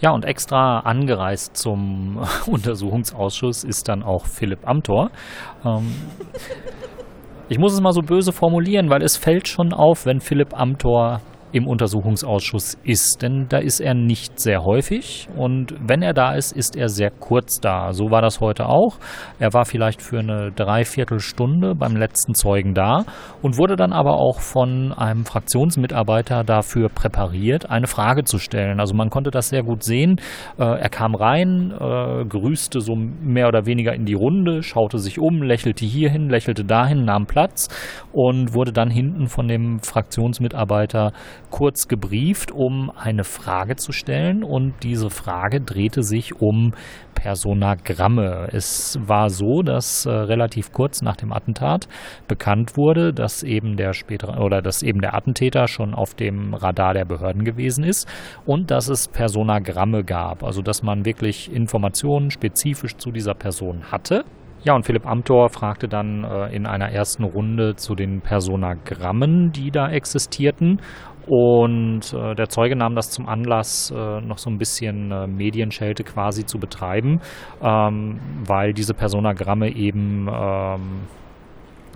Ja, 0.00 0.10
und 0.10 0.26
extra 0.26 0.80
angereist 0.80 1.56
zum 1.56 2.20
Untersuchungsausschuss 2.46 3.64
ist 3.64 3.88
dann 3.88 4.02
auch 4.02 4.26
Philipp 4.26 4.68
Amthor. 4.68 5.10
Ähm, 5.64 5.94
ich 7.48 7.58
muss 7.58 7.72
es 7.72 7.80
mal 7.80 7.92
so 7.92 8.02
böse 8.02 8.32
formulieren, 8.32 8.90
weil 8.90 9.02
es 9.02 9.16
fällt 9.16 9.48
schon 9.48 9.72
auf, 9.72 10.04
wenn 10.04 10.20
Philipp 10.20 10.58
Amthor 10.58 11.20
im 11.56 11.66
Untersuchungsausschuss 11.66 12.76
ist. 12.84 13.22
Denn 13.22 13.46
da 13.48 13.58
ist 13.58 13.80
er 13.80 13.94
nicht 13.94 14.38
sehr 14.38 14.62
häufig 14.62 15.26
und 15.36 15.74
wenn 15.80 16.02
er 16.02 16.12
da 16.12 16.34
ist, 16.34 16.52
ist 16.52 16.76
er 16.76 16.88
sehr 16.90 17.10
kurz 17.10 17.60
da. 17.60 17.92
So 17.92 18.10
war 18.10 18.20
das 18.20 18.40
heute 18.40 18.66
auch. 18.66 18.98
Er 19.38 19.54
war 19.54 19.64
vielleicht 19.64 20.02
für 20.02 20.18
eine 20.18 20.52
Dreiviertelstunde 20.52 21.74
beim 21.74 21.96
letzten 21.96 22.34
Zeugen 22.34 22.74
da 22.74 23.04
und 23.40 23.56
wurde 23.56 23.76
dann 23.76 23.94
aber 23.94 24.18
auch 24.18 24.40
von 24.40 24.92
einem 24.92 25.24
Fraktionsmitarbeiter 25.24 26.44
dafür 26.44 26.90
präpariert, 26.90 27.70
eine 27.70 27.86
Frage 27.86 28.24
zu 28.24 28.38
stellen. 28.38 28.78
Also 28.78 28.94
man 28.94 29.08
konnte 29.08 29.30
das 29.30 29.48
sehr 29.48 29.62
gut 29.62 29.82
sehen. 29.82 30.20
Äh, 30.58 30.64
er 30.64 30.90
kam 30.90 31.14
rein, 31.14 31.72
äh, 31.72 32.24
grüßte 32.26 32.80
so 32.80 32.94
mehr 32.94 33.48
oder 33.48 33.64
weniger 33.64 33.94
in 33.94 34.04
die 34.04 34.14
Runde, 34.14 34.62
schaute 34.62 34.98
sich 34.98 35.18
um, 35.18 35.42
lächelte 35.42 35.86
hierhin, 35.86 36.28
lächelte 36.28 36.64
dahin, 36.64 37.06
nahm 37.06 37.24
Platz 37.24 37.68
und 38.12 38.52
wurde 38.52 38.72
dann 38.72 38.90
hinten 38.90 39.28
von 39.28 39.48
dem 39.48 39.78
Fraktionsmitarbeiter 39.80 41.12
kurz 41.50 41.88
gebrieft, 41.88 42.50
um 42.50 42.90
eine 42.90 43.24
Frage 43.24 43.76
zu 43.76 43.92
stellen 43.92 44.44
und 44.44 44.74
diese 44.82 45.10
Frage 45.10 45.60
drehte 45.60 46.02
sich 46.02 46.40
um 46.40 46.72
Personagramme. 47.14 48.48
Es 48.52 48.98
war 49.00 49.30
so, 49.30 49.62
dass 49.62 50.06
äh, 50.06 50.10
relativ 50.10 50.72
kurz 50.72 51.02
nach 51.02 51.16
dem 51.16 51.32
Attentat 51.32 51.88
bekannt 52.28 52.76
wurde, 52.76 53.12
dass 53.12 53.42
eben 53.42 53.76
der 53.76 53.94
spätere 53.94 54.40
oder 54.40 54.62
dass 54.62 54.82
eben 54.82 55.00
der 55.00 55.14
Attentäter 55.14 55.66
schon 55.66 55.94
auf 55.94 56.14
dem 56.14 56.54
Radar 56.54 56.94
der 56.94 57.04
Behörden 57.04 57.44
gewesen 57.44 57.84
ist 57.84 58.06
und 58.44 58.70
dass 58.70 58.88
es 58.88 59.08
Personagramme 59.08 60.04
gab, 60.04 60.44
also 60.44 60.62
dass 60.62 60.82
man 60.82 61.04
wirklich 61.04 61.52
Informationen 61.52 62.30
spezifisch 62.30 62.96
zu 62.96 63.10
dieser 63.10 63.34
Person 63.34 63.90
hatte. 63.90 64.24
Ja, 64.64 64.74
und 64.74 64.84
Philipp 64.84 65.06
Amthor 65.06 65.48
fragte 65.48 65.86
dann 65.86 66.24
äh, 66.24 66.54
in 66.54 66.66
einer 66.66 66.90
ersten 66.90 67.22
Runde 67.24 67.76
zu 67.76 67.94
den 67.94 68.20
Personagrammen, 68.20 69.52
die 69.52 69.70
da 69.70 69.88
existierten. 69.88 70.80
Und 71.26 72.12
äh, 72.14 72.34
der 72.34 72.48
Zeuge 72.48 72.76
nahm 72.76 72.94
das 72.94 73.10
zum 73.10 73.28
Anlass, 73.28 73.90
äh, 73.90 74.20
noch 74.20 74.38
so 74.38 74.48
ein 74.48 74.58
bisschen 74.58 75.10
äh, 75.10 75.26
Medienschelte 75.26 76.04
quasi 76.04 76.46
zu 76.46 76.58
betreiben, 76.58 77.20
ähm, 77.60 78.20
weil 78.46 78.72
diese 78.72 78.94
Personagramme 78.94 79.74
eben 79.74 80.28
ähm, 80.32 81.00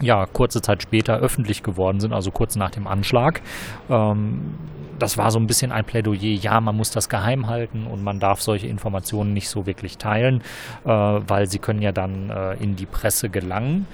ja, 0.01 0.27
kurze 0.27 0.63
Zeit 0.63 0.83
später 0.83 1.19
öffentlich 1.19 1.63
geworden 1.63 2.01
sind, 2.01 2.13
also 2.13 2.31
kurz 2.31 2.57
nach 2.57 2.71
dem 2.71 2.87
Anschlag. 2.87 3.43
Ähm, 3.89 4.55
das 4.99 5.17
war 5.17 5.31
so 5.31 5.39
ein 5.39 5.47
bisschen 5.47 5.73
ein 5.73 5.85
Plädoyer, 5.85 6.19
ja, 6.21 6.61
man 6.61 6.77
muss 6.77 6.91
das 6.91 7.09
geheim 7.09 7.47
halten 7.47 7.87
und 7.87 8.05
man 8.05 8.21
darf 8.21 8.43
solche 8.43 8.67
Informationen 8.67 9.33
nicht 9.33 9.49
so 9.49 9.67
wirklich 9.67 9.99
teilen, 9.99 10.43
äh, 10.85 10.89
weil 10.89 11.47
sie 11.47 11.59
können 11.59 11.83
ja 11.83 11.93
dann 11.93 12.31
äh, 12.31 12.55
in 12.55 12.77
die 12.77 12.87
Presse 12.87 13.31
gelangen. 13.31 13.87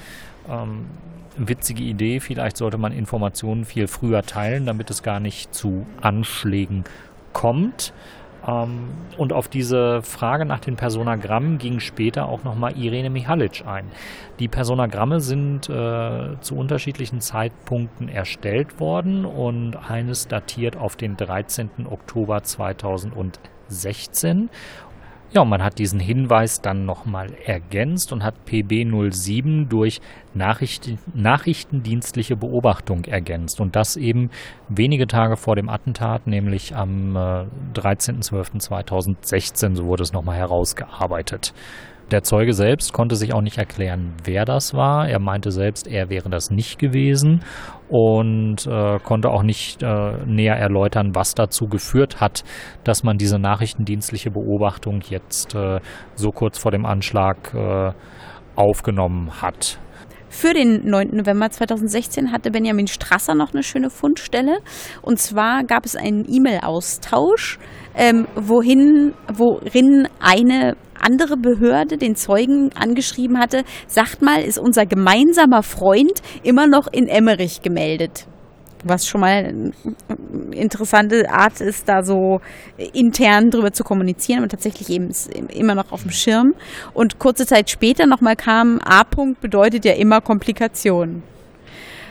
Ähm, 0.49 0.87
witzige 1.37 1.83
Idee, 1.83 2.21
vielleicht 2.21 2.57
sollte 2.57 2.79
man 2.79 2.93
Informationen 2.93 3.65
viel 3.65 3.87
früher 3.87 4.23
teilen, 4.23 4.67
damit 4.67 4.91
es 4.91 5.03
gar 5.03 5.21
nicht 5.21 5.55
zu 5.55 5.87
Anschlägen 6.01 6.85
kommt. 7.33 7.93
Ähm, 8.47 8.89
und 9.17 9.33
auf 9.33 9.49
diese 9.49 10.03
Frage 10.03 10.45
nach 10.45 10.61
den 10.61 10.77
Personagrammen 10.77 11.59
ging 11.59 11.81
später 11.81 12.29
auch 12.29 12.45
nochmal 12.45 12.77
Irene 12.77 13.11
Mihalic 13.11 13.67
ein. 13.67 13.87
Die 14.39 14.49
Personagramme 14.49 15.21
sind 15.21 15.69
äh, 15.69 16.41
zu 16.41 16.57
unterschiedlichen 16.57 17.21
Zeitpunkten 17.21 18.09
erstellt 18.09 18.81
worden 18.81 19.25
und 19.25 19.77
eines 19.91 20.29
datiert 20.29 20.77
auf 20.77 20.97
den 20.97 21.17
13. 21.17 21.87
Oktober 21.91 22.43
2016 22.43 24.51
Ja, 25.37 25.43
und 25.43 25.51
man 25.51 25.63
hat 25.63 25.79
diesen 25.79 26.01
Hinweis 26.01 26.63
dann 26.63 26.87
nochmal 26.87 27.29
ergänzt 27.45 28.11
und 28.11 28.25
hat 28.25 28.35
PB07 28.49 29.69
durch 29.69 30.01
Nachrichten, 30.33 30.99
nachrichtendienstliche 31.13 32.37
Beobachtung 32.37 33.05
ergänzt. 33.05 33.61
Und 33.61 33.77
das 33.77 33.99
eben 33.99 34.31
wenige 34.71 35.07
Tage 35.07 35.37
vor 35.37 35.55
dem 35.55 35.69
Attentat, 35.69 36.27
nämlich 36.27 36.75
am 36.75 37.17
äh, 37.17 37.45
13.12.2016, 37.75 39.77
so 39.77 39.85
wurde 39.85 40.05
es 40.05 40.15
nochmal 40.15 40.39
herausgearbeitet. 40.39 41.53
Der 42.13 42.23
Zeuge 42.23 42.53
selbst 42.53 42.93
konnte 42.93 43.17
sich 43.17 43.33
auch 43.35 43.41
nicht 43.41 43.59
erklären, 43.59 44.15
wer 44.23 44.45
das 44.45 44.75
war. 44.75 45.09
Er 45.09 45.19
meinte 45.19 45.51
selbst, 45.51 45.89
er 45.89 46.09
wäre 46.09 46.31
das 46.31 46.51
nicht 46.51 46.79
gewesen 46.79 47.43
und 47.89 48.65
äh, 48.65 49.01
konnte 49.01 49.31
auch 49.31 49.43
nicht 49.43 49.83
äh, 49.83 50.25
näher 50.25 50.55
erläutern, 50.55 51.17
was 51.17 51.35
dazu 51.35 51.67
geführt 51.67 52.21
hat, 52.21 52.45
dass 52.85 53.03
man 53.03 53.19
diese 53.19 53.41
nachrichtendienstliche 53.41 54.31
Beobachtung 54.31 55.01
jetzt 55.09 55.57
äh, 55.57 55.81
so 56.15 56.31
kurz 56.31 56.59
vor 56.59 56.71
dem 56.71 56.87
Anschlag 56.87 57.53
äh, 57.53 57.93
aufgenommen 58.55 59.43
hat. 59.43 59.81
Für 60.29 60.53
den 60.53 60.89
9. 60.89 61.09
November 61.13 61.51
2016 61.51 62.31
hatte 62.31 62.51
Benjamin 62.51 62.89
Strasser 62.89 63.35
noch 63.35 63.55
eine 63.55 63.63
schöne 63.63 63.91
Fundstelle. 63.91 64.59
Und 65.01 65.19
zwar 65.19 65.65
gab 65.65 65.87
es 65.87 65.97
einen 65.97 66.25
E-Mail-Austausch, 66.29 67.59
ähm, 67.97 68.27
wohin, 68.35 69.15
worin 69.33 70.09
eine 70.21 70.77
andere 71.01 71.37
Behörde 71.37 71.97
den 71.97 72.15
Zeugen 72.17 72.71
angeschrieben 72.75 73.39
hatte, 73.39 73.65
sagt 73.87 74.23
mal, 74.23 74.43
ist 74.43 74.59
unser 74.59 74.87
gemeinsamer 74.87 75.63
Freund 75.63 76.21
immer 76.43 76.67
noch 76.67 76.89
in 76.93 77.09
Emmerich 77.09 77.63
gemeldet. 77.63 78.27
Was 78.85 79.07
schon 79.07 79.21
mal 79.21 79.47
eine 79.47 79.73
interessante 80.53 81.29
Art 81.31 81.61
ist, 81.61 81.89
da 81.89 82.03
so 82.03 82.41
intern 82.93 83.51
drüber 83.51 83.73
zu 83.73 83.83
kommunizieren 83.83 84.43
und 84.43 84.51
tatsächlich 84.51 84.91
eben 84.91 85.11
immer 85.49 85.75
noch 85.75 85.91
auf 85.91 86.03
dem 86.03 86.13
Schirm. 86.13 86.55
Und 86.95 87.19
kurze 87.19 87.47
Zeit 87.47 87.69
später 87.71 88.07
nochmal 88.07 88.37
kam, 88.37 88.79
A-Punkt 88.85 89.41
bedeutet 89.41 89.85
ja 89.85 89.95
immer 89.95 90.21
Komplikation. 90.21 91.23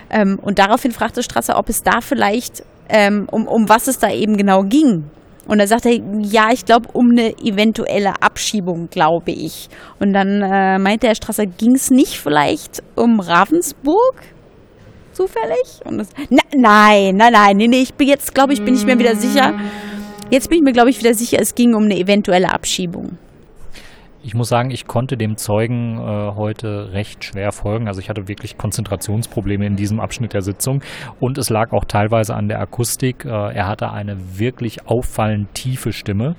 Ähm, 0.10 0.38
und 0.42 0.60
daraufhin 0.60 0.92
fragte 0.92 1.24
Strasser, 1.24 1.58
ob 1.58 1.70
es 1.70 1.82
da 1.82 2.02
vielleicht, 2.02 2.64
ähm, 2.90 3.28
um, 3.32 3.48
um 3.48 3.70
was 3.70 3.88
es 3.88 4.00
da 4.00 4.12
eben 4.12 4.36
genau 4.36 4.62
ging. 4.64 5.06
Und 5.48 5.60
da 5.60 5.68
sagt 5.68 5.86
er, 5.86 6.00
ja, 6.22 6.50
ich 6.52 6.66
glaube, 6.66 6.90
um 6.94 7.12
eine 7.12 7.38
eventuelle 7.40 8.22
Abschiebung, 8.22 8.90
glaube 8.90 9.32
ich. 9.32 9.70
Und 10.00 10.14
dann 10.14 10.42
äh, 10.42 10.80
meinte 10.80 11.08
Herr 11.08 11.16
Strasser, 11.16 11.46
ging 11.46 11.76
es 11.76 11.92
nicht 11.92 12.20
vielleicht 12.20 12.82
um 12.96 13.20
Ravensburg? 13.20 14.16
Zufällig? 15.12 15.82
Das, 15.86 16.10
na, 16.30 16.42
nein, 16.54 17.16
nein, 17.16 17.34
nein, 17.34 17.58
nee, 17.58 17.68
nee, 17.68 17.82
ich 17.82 17.94
bin 17.94 18.08
jetzt, 18.08 18.34
glaube 18.34 18.54
ich, 18.54 18.64
bin 18.64 18.76
ich 18.76 18.86
mir 18.86 18.98
wieder 19.00 19.16
sicher. 19.16 19.54
Jetzt 20.32 20.50
bin 20.50 20.58
ich 20.58 20.64
mir, 20.64 20.74
glaube 20.74 20.90
ich, 20.90 21.00
wieder 21.00 21.14
sicher, 21.14 21.38
es 21.40 21.54
ging 21.54 21.76
um 21.76 21.84
eine 21.84 21.98
eventuelle 21.98 22.52
Abschiebung. 22.52 23.18
Ich 24.26 24.34
muss 24.34 24.50
sagen, 24.50 24.72
ich 24.72 24.88
konnte 24.88 25.18
dem 25.18 25.38
Zeugen 25.38 26.00
äh, 26.00 26.32
heute 26.36 26.92
recht 26.94 27.24
schwer 27.24 27.52
folgen. 27.52 27.88
Also 27.88 28.02
ich 28.02 28.10
hatte 28.10 28.28
wirklich 28.28 28.58
Konzentrationsprobleme 28.58 29.68
in 29.68 29.76
diesem 29.76 30.00
Abschnitt 30.00 30.34
der 30.34 30.42
Sitzung 30.42 30.82
und 31.20 31.38
es 31.38 31.52
lag 31.52 31.72
auch 31.74 31.86
teilweise 31.86 32.34
an 32.34 32.48
der 32.48 32.60
Akustik. 32.60 33.24
Äh, 33.24 33.30
er 33.30 33.68
hatte 33.68 33.92
eine 33.92 34.40
wirklich 34.40 34.88
auffallend 34.88 35.54
tiefe 35.54 35.94
Stimme 35.94 36.36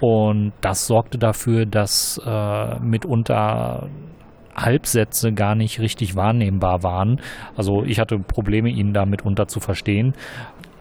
und 0.00 0.54
das 0.62 0.86
sorgte 0.86 1.18
dafür, 1.18 1.66
dass 1.66 2.18
äh, 2.24 2.80
mitunter 2.80 3.90
Halbsätze 4.56 5.32
gar 5.32 5.54
nicht 5.54 5.80
richtig 5.80 6.16
wahrnehmbar 6.16 6.82
waren. 6.82 7.20
Also 7.54 7.84
ich 7.84 8.00
hatte 8.00 8.18
Probleme, 8.18 8.70
ihn 8.70 8.94
da 8.94 9.04
mitunter 9.04 9.46
zu 9.46 9.60
verstehen. 9.60 10.14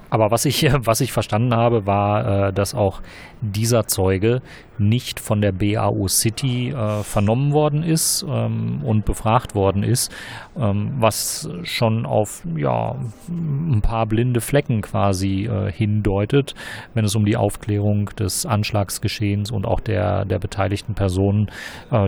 Aber 0.09 0.31
was 0.31 0.45
ich, 0.45 0.67
was 0.85 1.01
ich 1.01 1.11
verstanden 1.11 1.53
habe, 1.53 1.85
war, 1.85 2.47
äh, 2.47 2.53
dass 2.53 2.75
auch 2.75 3.01
dieser 3.41 3.87
Zeuge 3.87 4.41
nicht 4.77 5.19
von 5.19 5.41
der 5.41 5.51
BAU 5.51 6.07
City 6.07 6.69
äh, 6.69 7.03
vernommen 7.03 7.53
worden 7.53 7.83
ist 7.83 8.25
ähm, 8.27 8.81
und 8.83 9.05
befragt 9.05 9.55
worden 9.55 9.83
ist, 9.83 10.11
ähm, 10.57 10.95
was 10.99 11.49
schon 11.63 12.05
auf 12.05 12.43
ja, 12.57 12.95
ein 13.29 13.81
paar 13.81 14.05
blinde 14.05 14.41
Flecken 14.41 14.81
quasi 14.81 15.45
äh, 15.45 15.71
hindeutet, 15.71 16.55
wenn 16.93 17.05
es 17.05 17.15
um 17.15 17.25
die 17.25 17.37
Aufklärung 17.37 18.07
des 18.17 18.45
Anschlagsgeschehens 18.45 19.51
und 19.51 19.65
auch 19.65 19.79
der, 19.79 20.25
der 20.25 20.39
beteiligten 20.39 20.95
Personen, 20.95 21.49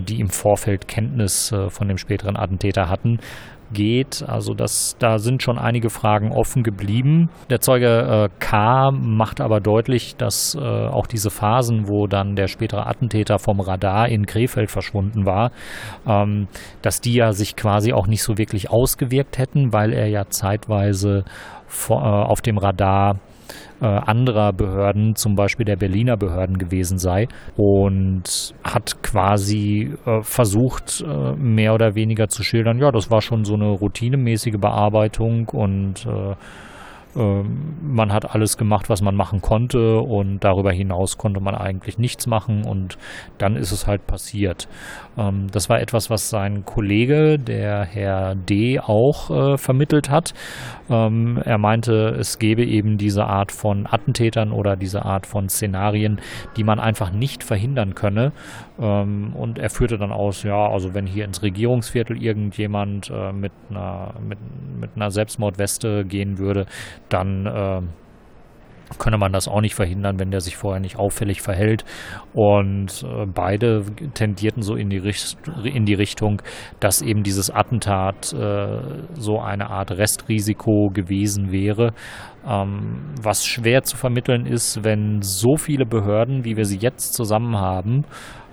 die 0.08 0.20
im 0.20 0.28
Vorfeld 0.28 0.88
Kenntnis 0.88 1.54
von 1.68 1.88
dem 1.88 1.98
späteren 1.98 2.36
Attentäter 2.36 2.88
hatten, 2.88 3.18
geht. 3.72 4.24
Also 4.26 4.54
das, 4.54 4.96
da 4.98 5.18
sind 5.18 5.42
schon 5.42 5.58
einige 5.58 5.90
Fragen 5.90 6.32
offen 6.32 6.62
geblieben. 6.62 7.30
Der 7.50 7.60
Zeuge 7.60 7.86
äh, 7.86 8.28
K 8.38 8.90
macht 8.92 9.40
aber 9.40 9.60
deutlich, 9.60 10.16
dass 10.16 10.54
äh, 10.54 10.60
auch 10.60 11.06
diese 11.06 11.30
Phasen, 11.30 11.88
wo 11.88 12.06
dann 12.06 12.34
der 12.34 12.48
spätere 12.48 12.86
Attentäter 12.86 13.38
vom 13.38 13.60
Radar 13.60 14.08
in 14.08 14.26
Krefeld 14.26 14.70
verschwunden 14.70 15.26
war, 15.26 15.50
ähm, 16.06 16.48
dass 16.82 17.00
die 17.00 17.14
ja 17.14 17.32
sich 17.32 17.56
quasi 17.56 17.92
auch 17.92 18.06
nicht 18.06 18.22
so 18.22 18.38
wirklich 18.38 18.70
ausgewirkt 18.70 19.38
hätten, 19.38 19.72
weil 19.72 19.92
er 19.92 20.08
ja 20.08 20.24
zeitweise 20.28 21.24
vor, 21.66 22.02
äh, 22.02 22.30
auf 22.30 22.40
dem 22.40 22.58
Radar 22.58 23.18
äh, 23.80 23.86
anderer 23.86 24.52
Behörden, 24.52 25.14
zum 25.14 25.34
Beispiel 25.34 25.64
der 25.64 25.76
Berliner 25.76 26.16
Behörden 26.16 26.58
gewesen 26.58 26.98
sei 26.98 27.28
und 27.56 28.54
hat 28.64 29.02
quasi 29.02 29.92
äh, 30.06 30.22
versucht, 30.22 31.04
äh, 31.06 31.32
mehr 31.36 31.74
oder 31.74 31.94
weniger 31.94 32.28
zu 32.28 32.42
schildern, 32.42 32.78
ja, 32.78 32.90
das 32.90 33.10
war 33.10 33.20
schon 33.20 33.44
so 33.44 33.54
eine 33.54 33.68
routinemäßige 33.68 34.58
Bearbeitung 34.58 35.48
und 35.48 36.06
äh, 36.06 36.34
man 37.14 38.12
hat 38.12 38.34
alles 38.34 38.56
gemacht, 38.56 38.88
was 38.88 39.02
man 39.02 39.14
machen 39.14 39.40
konnte 39.40 39.98
und 39.98 40.44
darüber 40.44 40.72
hinaus 40.72 41.16
konnte 41.18 41.40
man 41.40 41.54
eigentlich 41.54 41.98
nichts 41.98 42.26
machen 42.26 42.64
und 42.64 42.98
dann 43.38 43.56
ist 43.56 43.72
es 43.72 43.86
halt 43.86 44.06
passiert. 44.06 44.68
Ähm, 45.16 45.48
das 45.50 45.68
war 45.68 45.80
etwas, 45.80 46.10
was 46.10 46.30
sein 46.30 46.64
Kollege, 46.64 47.38
der 47.38 47.84
Herr 47.84 48.34
D., 48.34 48.78
auch 48.80 49.30
äh, 49.30 49.58
vermittelt 49.58 50.10
hat. 50.10 50.34
Ähm, 50.90 51.40
er 51.44 51.58
meinte, 51.58 52.16
es 52.18 52.38
gebe 52.38 52.64
eben 52.64 52.98
diese 52.98 53.24
Art 53.24 53.52
von 53.52 53.86
Attentätern 53.86 54.52
oder 54.52 54.76
diese 54.76 55.04
Art 55.04 55.26
von 55.26 55.48
Szenarien, 55.48 56.20
die 56.56 56.64
man 56.64 56.78
einfach 56.78 57.10
nicht 57.10 57.42
verhindern 57.42 57.94
könne. 57.94 58.32
und 58.76 59.58
er 59.58 59.70
führte 59.70 59.98
dann 59.98 60.12
aus, 60.12 60.44
ja, 60.44 60.68
also 60.68 60.94
wenn 60.94 61.04
hier 61.04 61.24
ins 61.24 61.42
Regierungsviertel 61.42 62.22
irgendjemand 62.22 63.10
äh, 63.10 63.32
mit, 63.32 63.50
einer, 63.70 64.14
mit, 64.20 64.38
mit 64.80 64.90
einer 64.94 65.10
Selbstmordweste 65.10 66.04
gehen 66.04 66.38
würde, 66.38 66.66
dann 67.08 67.46
äh, 67.46 67.82
könne 68.98 69.18
man 69.18 69.32
das 69.32 69.48
auch 69.48 69.60
nicht 69.60 69.74
verhindern, 69.74 70.18
wenn 70.18 70.30
der 70.30 70.40
sich 70.40 70.56
vorher 70.56 70.80
nicht 70.80 70.96
auffällig 70.96 71.42
verhält. 71.42 71.84
Und 72.32 73.04
äh, 73.04 73.26
beide 73.26 73.84
tendierten 74.14 74.62
so 74.62 74.74
in 74.76 74.88
die, 74.88 74.98
Richt 74.98 75.36
in 75.64 75.84
die 75.84 75.94
Richtung, 75.94 76.40
dass 76.80 77.02
eben 77.02 77.22
dieses 77.22 77.50
Attentat 77.50 78.32
äh, 78.32 78.80
so 79.14 79.40
eine 79.40 79.70
Art 79.70 79.90
Restrisiko 79.90 80.90
gewesen 80.92 81.52
wäre. 81.52 81.92
Ähm, 82.46 83.14
was 83.20 83.44
schwer 83.44 83.82
zu 83.82 83.96
vermitteln 83.96 84.46
ist, 84.46 84.84
wenn 84.84 85.20
so 85.20 85.56
viele 85.56 85.84
Behörden, 85.84 86.44
wie 86.44 86.56
wir 86.56 86.64
sie 86.64 86.78
jetzt 86.78 87.12
zusammen 87.12 87.56
haben, 87.56 88.04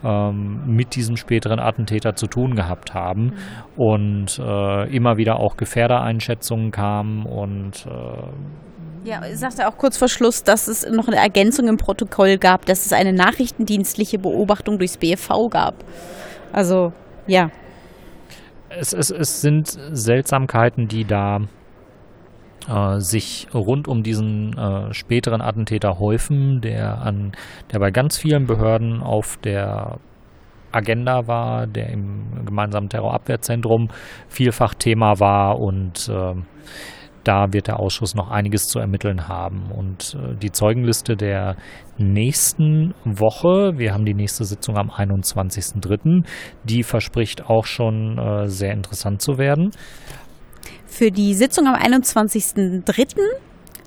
ähm, 0.04 0.62
mit 0.68 0.96
diesem 0.96 1.18
späteren 1.18 1.60
Attentäter 1.60 2.16
zu 2.16 2.28
tun 2.28 2.56
gehabt 2.56 2.94
haben 2.94 3.24
mhm. 3.24 3.32
und 3.76 4.40
äh, 4.40 4.96
immer 4.96 5.18
wieder 5.18 5.40
auch 5.40 5.58
Gefährdereinschätzungen 5.58 6.72
kamen 6.72 7.26
und 7.26 7.86
äh, 7.86 8.28
ja, 9.06 9.22
ich 9.26 9.38
sagte 9.38 9.68
auch 9.68 9.78
kurz 9.78 9.98
vor 9.98 10.08
Schluss, 10.08 10.44
dass 10.44 10.68
es 10.68 10.86
noch 10.90 11.08
eine 11.08 11.18
Ergänzung 11.18 11.68
im 11.68 11.78
Protokoll 11.78 12.38
gab, 12.38 12.66
dass 12.66 12.86
es 12.86 12.94
eine 12.94 13.14
nachrichtendienstliche 13.14 14.18
Beobachtung 14.18 14.78
durchs 14.78 14.98
BFV 14.98 15.50
gab. 15.50 15.76
Also, 16.52 16.92
ja. 17.28 17.50
Es, 18.70 18.94
es, 18.94 19.12
es 19.12 19.42
sind 19.42 19.68
Seltsamkeiten, 19.68 20.88
die 20.88 21.06
da 21.06 21.40
äh, 22.68 23.00
sich 23.00 23.48
rund 23.54 23.88
um 23.88 24.02
diesen 24.02 24.58
äh, 24.58 24.94
späteren 24.94 25.42
Attentäter 25.42 26.00
häufen, 26.00 26.62
der 26.62 27.02
an, 27.02 27.34
der 27.72 27.80
bei 27.80 27.92
ganz 27.92 28.18
vielen 28.18 28.48
Behörden 28.48 29.02
auf 29.02 29.38
der 29.38 30.00
Agenda 30.72 31.28
war, 31.28 31.68
der 31.68 31.90
im 31.90 32.46
gemeinsamen 32.46 32.90
Terrorabwehrzentrum 32.90 33.90
vielfach 34.28 34.74
Thema 34.74 35.20
war 35.20 35.60
und 35.60 36.10
äh, 36.10 36.34
da 37.28 37.48
wird 37.52 37.68
der 37.68 37.80
Ausschuss 37.80 38.16
noch 38.16 38.30
einiges 38.30 38.68
zu 38.68 38.80
ermitteln 38.80 39.28
haben. 39.28 39.72
Und 39.72 40.16
äh, 40.16 40.36
die 40.36 40.52
Zeugenliste 40.52 41.16
der 41.16 41.58
nächsten 41.98 42.94
Woche, 43.04 43.74
wir 43.78 43.94
haben 43.94 44.06
die 44.06 44.14
nächste 44.14 44.46
Sitzung 44.46 44.78
am 44.78 44.90
21.03., 44.90 46.26
die 46.64 46.84
verspricht 46.84 47.50
auch 47.50 47.66
schon 47.66 48.18
äh, 48.18 48.48
sehr 48.48 48.72
interessant 48.72 49.22
zu 49.22 49.38
werden. 49.38 49.72
Für 50.86 51.12
die 51.12 51.34
Sitzung 51.34 51.68
am 51.68 51.76
21.03. 51.76 53.18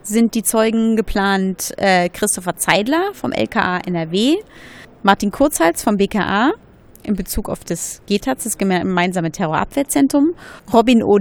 sind 0.03 0.35
die 0.35 0.43
Zeugen 0.43 0.97
geplant 0.97 1.73
äh, 1.79 2.09
Christopher 2.09 2.57
Zeidler 2.57 3.11
vom 3.15 3.33
LKA 3.33 3.79
NRW, 3.87 4.37
Martin 5.03 5.31
Kurzhals 5.31 5.83
vom 5.83 5.97
BKA 5.97 6.53
in 7.05 7.15
Bezug 7.15 7.49
auf 7.49 7.65
das 7.65 8.03
GTAZ, 8.07 8.45
das 8.45 8.59
gemeinsame 8.59 9.31
Terrorabwehrzentrum, 9.31 10.35
Robin 10.73 11.03
O. 11.03 11.19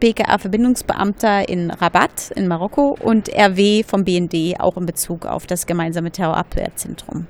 BKA-Verbindungsbeamter 0.00 1.48
in 1.48 1.70
Rabat 1.70 2.30
in 2.34 2.48
Marokko 2.48 2.96
und 3.00 3.28
RW 3.28 3.82
vom 3.84 4.04
BND 4.04 4.58
auch 4.58 4.76
in 4.76 4.86
Bezug 4.86 5.26
auf 5.26 5.46
das 5.46 5.66
gemeinsame 5.66 6.10
Terrorabwehrzentrum. 6.10 7.26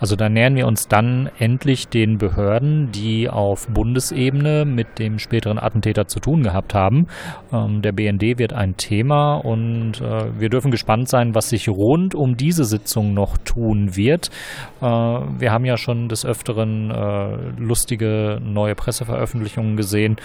Also 0.00 0.16
da 0.16 0.28
nähern 0.28 0.56
wir 0.56 0.66
uns 0.66 0.88
dann 0.88 1.30
endlich 1.38 1.88
den 1.88 2.18
Behörden, 2.18 2.90
die 2.92 3.30
auf 3.30 3.68
Bundesebene 3.68 4.66
mit 4.66 4.98
dem 4.98 5.18
späteren 5.18 5.58
Attentäter 5.58 6.06
zu 6.06 6.20
tun 6.20 6.42
gehabt 6.42 6.74
haben. 6.74 7.06
Ähm, 7.52 7.80
der 7.80 7.92
BND 7.92 8.38
wird 8.38 8.52
ein 8.52 8.76
Thema 8.76 9.36
und 9.36 10.02
äh, 10.02 10.38
wir 10.38 10.50
dürfen 10.50 10.70
gespannt 10.70 11.08
sein, 11.08 11.34
was 11.34 11.48
sich 11.48 11.70
rund 11.70 12.14
um 12.14 12.36
diese 12.36 12.64
Sitzung 12.64 13.14
noch 13.14 13.38
tun 13.38 13.96
wird. 13.96 14.30
Äh, 14.82 14.84
wir 14.84 15.52
haben 15.52 15.64
ja 15.64 15.78
schon 15.78 16.10
des 16.10 16.26
Öfteren 16.26 16.90
äh, 16.90 17.36
lustige 17.58 18.40
neue 18.44 18.74
Presseveröffentlichungen 18.74 19.76
gesehen. 19.76 20.16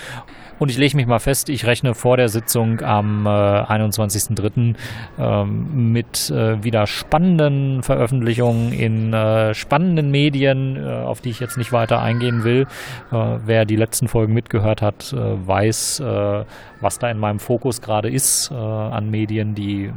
Und 0.60 0.69
ich 0.69 0.78
lege 0.78 0.97
mich 0.97 1.08
mal 1.08 1.19
fest, 1.19 1.47
ich 1.47 1.65
rechne 1.65 1.78
vor 1.93 2.17
der 2.17 2.29
Sitzung 2.29 2.81
am 2.81 3.25
äh, 3.25 3.29
21.03. 3.29 4.75
Ähm, 5.17 5.91
mit 5.91 6.29
äh, 6.29 6.63
wieder 6.63 6.85
spannenden 6.87 7.81
Veröffentlichungen 7.83 8.71
in 8.71 9.13
äh, 9.13 9.53
spannenden 9.53 10.11
Medien, 10.11 10.75
äh, 10.75 11.03
auf 11.03 11.21
die 11.21 11.29
ich 11.29 11.39
jetzt 11.39 11.57
nicht 11.57 11.71
weiter 11.71 12.01
eingehen 12.01 12.43
will. 12.43 12.67
Äh, 13.11 13.37
wer 13.45 13.65
die 13.65 13.75
letzten 13.75 14.07
Folgen 14.07 14.33
mitgehört 14.33 14.81
hat, 14.81 15.13
äh, 15.13 15.17
weiß, 15.17 16.01
was 16.81 16.99
da 16.99 17.09
in 17.09 17.17
meinem 17.17 17.39
Fokus 17.39 17.81
gerade 17.81 18.09
ist 18.09 18.51
an 18.51 19.09
Medien, 19.09 19.53
die 19.53 19.91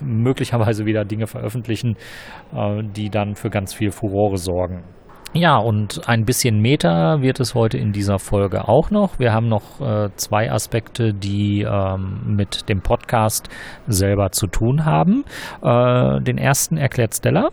möglicherweise 0.00 0.86
wieder 0.86 1.04
Dinge 1.04 1.26
veröffentlichen, 1.26 1.96
die 2.52 3.10
dann 3.10 3.34
für 3.34 3.50
ganz 3.50 3.74
viel 3.74 3.90
Furore 3.90 4.36
sorgen. 4.36 4.84
Ja, 5.36 5.56
und 5.56 6.08
ein 6.08 6.24
bisschen 6.24 6.60
Meta 6.60 7.20
wird 7.20 7.40
es 7.40 7.56
heute 7.56 7.76
in 7.76 7.90
dieser 7.90 8.20
Folge 8.20 8.68
auch 8.68 8.92
noch. 8.92 9.18
Wir 9.18 9.32
haben 9.32 9.48
noch 9.48 9.80
äh, 9.80 10.10
zwei 10.14 10.48
Aspekte, 10.48 11.12
die 11.12 11.62
ähm, 11.68 12.36
mit 12.36 12.68
dem 12.68 12.82
Podcast 12.82 13.48
selber 13.88 14.30
zu 14.30 14.46
tun 14.46 14.84
haben. 14.84 15.24
Äh, 15.60 16.20
den 16.22 16.38
ersten 16.38 16.76
erklärt 16.76 17.16
Stella. 17.16 17.48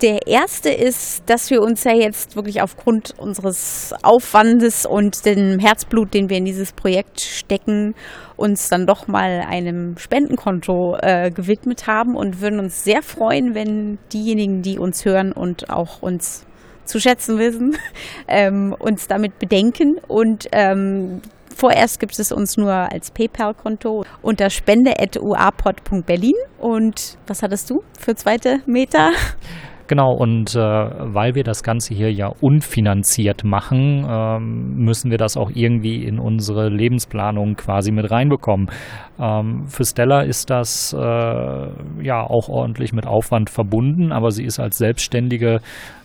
Der 0.00 0.28
erste 0.28 0.70
ist, 0.70 1.28
dass 1.28 1.50
wir 1.50 1.62
uns 1.62 1.82
ja 1.82 1.92
jetzt 1.92 2.36
wirklich 2.36 2.62
aufgrund 2.62 3.18
unseres 3.18 3.92
Aufwandes 4.04 4.86
und 4.86 5.26
dem 5.26 5.58
Herzblut, 5.58 6.14
den 6.14 6.30
wir 6.30 6.36
in 6.36 6.44
dieses 6.44 6.72
Projekt 6.72 7.20
stecken, 7.20 7.96
uns 8.36 8.68
dann 8.68 8.86
doch 8.86 9.08
mal 9.08 9.44
einem 9.48 9.96
Spendenkonto 9.98 10.96
äh, 11.02 11.32
gewidmet 11.32 11.88
haben 11.88 12.14
und 12.14 12.40
würden 12.40 12.60
uns 12.60 12.84
sehr 12.84 13.02
freuen, 13.02 13.56
wenn 13.56 13.98
diejenigen, 14.12 14.62
die 14.62 14.78
uns 14.78 15.04
hören 15.04 15.32
und 15.32 15.70
auch 15.70 16.02
uns 16.02 16.46
zu 16.90 17.00
schätzen 17.00 17.38
wissen, 17.38 17.76
ähm, 18.28 18.74
uns 18.78 19.06
damit 19.06 19.38
bedenken 19.38 19.98
und 20.06 20.48
ähm, 20.52 21.22
Vorerst 21.56 22.00
gibt 22.00 22.18
es 22.18 22.32
uns 22.32 22.56
nur 22.56 22.72
als 22.72 23.10
PayPal-Konto 23.10 24.06
unter 24.22 24.48
spende.uapod.berlin. 24.48 26.32
Und 26.58 27.18
was 27.26 27.42
hattest 27.42 27.68
du 27.68 27.82
für 27.98 28.14
zweite 28.14 28.60
Meter? 28.64 29.10
Genau, 29.90 30.12
und 30.12 30.54
äh, 30.54 30.60
weil 30.60 31.34
wir 31.34 31.42
das 31.42 31.64
Ganze 31.64 31.94
hier 31.94 32.12
ja 32.12 32.30
unfinanziert 32.40 33.42
machen, 33.42 34.06
ähm, 34.08 34.76
müssen 34.76 35.10
wir 35.10 35.18
das 35.18 35.36
auch 35.36 35.50
irgendwie 35.52 36.04
in 36.04 36.20
unsere 36.20 36.68
Lebensplanung 36.68 37.56
quasi 37.56 37.90
mit 37.90 38.08
reinbekommen. 38.08 38.70
Ähm, 39.18 39.66
für 39.66 39.84
Stella 39.84 40.20
ist 40.20 40.48
das 40.48 40.92
äh, 40.96 40.96
ja 40.96 42.22
auch 42.22 42.48
ordentlich 42.48 42.92
mit 42.92 43.04
Aufwand 43.04 43.50
verbunden, 43.50 44.12
aber 44.12 44.30
sie 44.30 44.44
ist 44.44 44.60
als 44.60 44.78
Selbstständige 44.78 45.58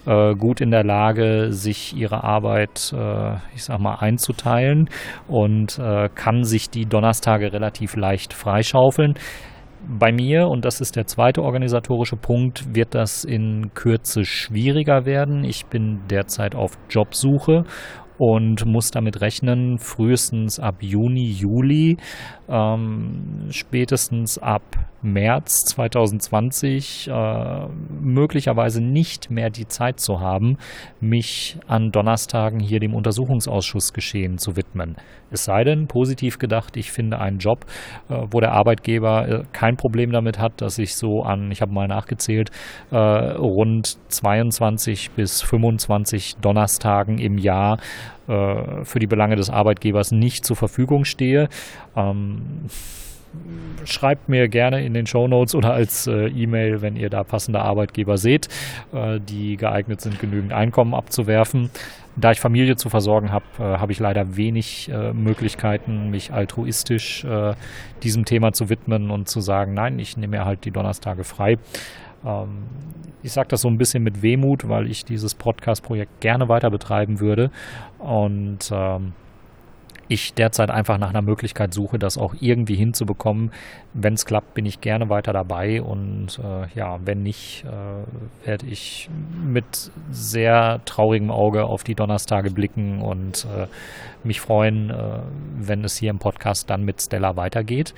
äh, 0.08 0.34
gut 0.34 0.62
in 0.62 0.72
der 0.72 0.84
Lage, 0.84 1.52
sich 1.52 1.96
ihre 1.96 2.24
Arbeit, 2.24 2.92
äh, 2.92 3.36
ich 3.54 3.66
sag 3.66 3.80
mal, 3.80 3.98
einzuteilen 4.00 4.90
und 5.28 5.78
äh, 5.78 6.10
kann 6.10 6.44
sich 6.44 6.72
die 6.72 6.88
Donnerstage 6.88 7.54
relativ 7.54 7.96
leicht 7.96 8.34
freischaufeln. 8.34 9.14
Bei 9.88 10.12
mir, 10.12 10.48
und 10.48 10.66
das 10.66 10.82
ist 10.82 10.96
der 10.96 11.06
zweite 11.06 11.44
organisatorische 11.44 12.16
Punkt, 12.16 12.74
wird 12.74 12.96
das 12.96 13.24
in 13.24 13.72
Kürze 13.74 14.26
schwieriger 14.26 15.06
werden. 15.06 15.44
Ich 15.44 15.68
bin 15.68 16.02
derzeit 16.10 16.56
auf 16.56 16.78
Jobsuche 16.90 17.66
und 18.18 18.66
muss 18.66 18.92
damit 18.92 19.22
rechnen, 19.22 19.78
frühestens 19.78 20.60
ab 20.60 20.78
Juni, 20.82 21.30
Juli, 21.30 21.98
ähm, 22.50 23.48
spätestens 23.50 24.38
ab 24.38 24.64
März 25.06 25.66
2020 25.66 27.08
äh, 27.08 27.68
möglicherweise 28.02 28.82
nicht 28.84 29.30
mehr 29.30 29.50
die 29.50 29.68
Zeit 29.68 30.00
zu 30.00 30.20
haben, 30.20 30.58
mich 31.00 31.58
an 31.68 31.92
Donnerstagen 31.92 32.60
hier 32.60 32.80
dem 32.80 32.94
Untersuchungsausschuss 32.94 33.94
geschehen 33.94 34.38
zu 34.38 34.58
widmen. 34.58 34.96
Es 35.32 35.46
sei 35.46 35.64
denn, 35.64 35.88
positiv 35.88 36.40
gedacht, 36.40 36.78
ich 36.78 36.92
finde 36.92 37.20
einen 37.20 37.38
Job, 37.38 37.66
äh, 38.10 38.22
wo 38.32 38.40
der 38.40 38.52
Arbeitgeber 38.52 39.28
äh, 39.28 39.44
kein 39.54 39.78
Problem 39.78 40.12
damit 40.12 40.40
hat, 40.40 40.62
dass 40.62 40.78
ich 40.78 40.96
so 40.96 41.24
an, 41.24 41.52
ich 41.52 41.62
habe 41.62 41.72
mal 41.72 41.88
nachgezählt, 41.88 42.52
äh, 42.92 42.98
rund 42.98 43.98
22 44.10 45.12
bis 45.12 45.42
25 45.42 46.38
Donnerstagen 46.42 47.18
im 47.18 47.38
Jahr 47.38 47.78
äh, 48.28 48.84
für 48.84 49.00
die 49.00 49.08
Belange 49.08 49.36
des 49.36 49.50
Arbeitgebers 49.50 50.12
nicht 50.12 50.46
zur 50.46 50.56
Verfügung 50.56 51.06
stehe. 51.06 51.48
Ähm, 51.96 52.66
schreibt 53.86 54.30
mir 54.30 54.48
gerne 54.48 54.84
in 54.84 54.94
den 54.94 55.06
Show 55.06 55.28
Notes 55.28 55.56
oder 55.56 55.74
als 55.74 56.08
äh, 56.08 56.28
E-Mail, 56.28 56.82
wenn 56.82 56.96
ihr 56.96 57.10
da 57.10 57.24
passende 57.24 57.62
Arbeitgeber 57.62 58.18
seht, 58.18 58.48
äh, 58.94 59.20
die 59.20 59.58
geeignet 59.58 60.02
sind, 60.02 60.20
genügend 60.20 60.54
Einkommen 60.54 60.94
abzuwerfen. 60.94 61.70
Da 62.16 62.32
ich 62.32 62.40
Familie 62.40 62.78
zu 62.78 62.90
versorgen 62.90 63.32
habe, 63.32 63.46
äh, 63.60 63.62
habe 63.62 63.92
ich 63.92 64.00
leider 64.00 64.38
wenig 64.38 64.90
äh, 64.90 65.14
Möglichkeiten, 65.14 66.10
mich 66.10 66.32
altruistisch 66.32 67.24
äh, 67.26 67.54
diesem 68.04 68.26
Thema 68.26 68.54
zu 68.54 68.70
widmen 68.70 69.12
und 69.12 69.28
zu 69.28 69.42
sagen, 69.42 69.74
nein, 69.74 70.00
ich 70.00 70.18
nehme 70.18 70.38
mir 70.38 70.46
halt 70.46 70.66
die 70.66 70.72
Donnerstage 70.72 71.24
frei. 71.24 71.58
Ähm, 72.26 72.64
ich 73.22 73.34
sage 73.34 73.48
das 73.50 73.62
so 73.62 73.68
ein 73.68 73.78
bisschen 73.78 74.04
mit 74.04 74.22
Wehmut, 74.22 74.70
weil 74.70 74.90
ich 74.90 75.04
dieses 75.04 75.34
Podcast-Projekt 75.36 76.22
gerne 76.22 76.48
weiter 76.48 76.70
betreiben 76.70 77.20
würde 77.20 77.52
und 77.98 78.70
ähm, 78.72 79.14
ich 80.08 80.34
derzeit 80.34 80.70
einfach 80.70 80.98
nach 80.98 81.10
einer 81.10 81.22
Möglichkeit 81.22 81.74
suche, 81.74 81.98
das 81.98 82.18
auch 82.18 82.36
irgendwie 82.40 82.76
hinzubekommen. 82.76 83.52
Wenn 83.94 84.14
es 84.14 84.26
klappt, 84.26 84.54
bin 84.54 84.66
ich 84.66 84.82
gerne 84.82 85.10
weiter 85.10 85.34
dabei 85.34 85.82
und 85.82 86.40
äh, 86.40 86.68
ja, 86.78 87.00
wenn 87.04 87.24
nicht, 87.24 87.66
äh, 87.66 88.48
werde 88.48 88.66
ich 88.68 89.10
mit 89.44 89.92
sehr 90.12 90.82
traurigem 90.86 91.32
Auge 91.32 91.66
auf 91.66 91.84
die 91.84 91.96
Donnerstage 91.96 92.52
blicken 92.52 93.02
und 93.02 93.46
äh, 93.46 93.68
mich 94.24 94.42
freuen, 94.42 94.90
äh, 94.90 95.20
wenn 95.58 95.84
es 95.84 95.98
hier 95.98 96.10
im 96.10 96.20
Podcast 96.20 96.70
dann 96.70 96.84
mit 96.84 97.02
Stella 97.02 97.36
weitergeht. 97.36 97.94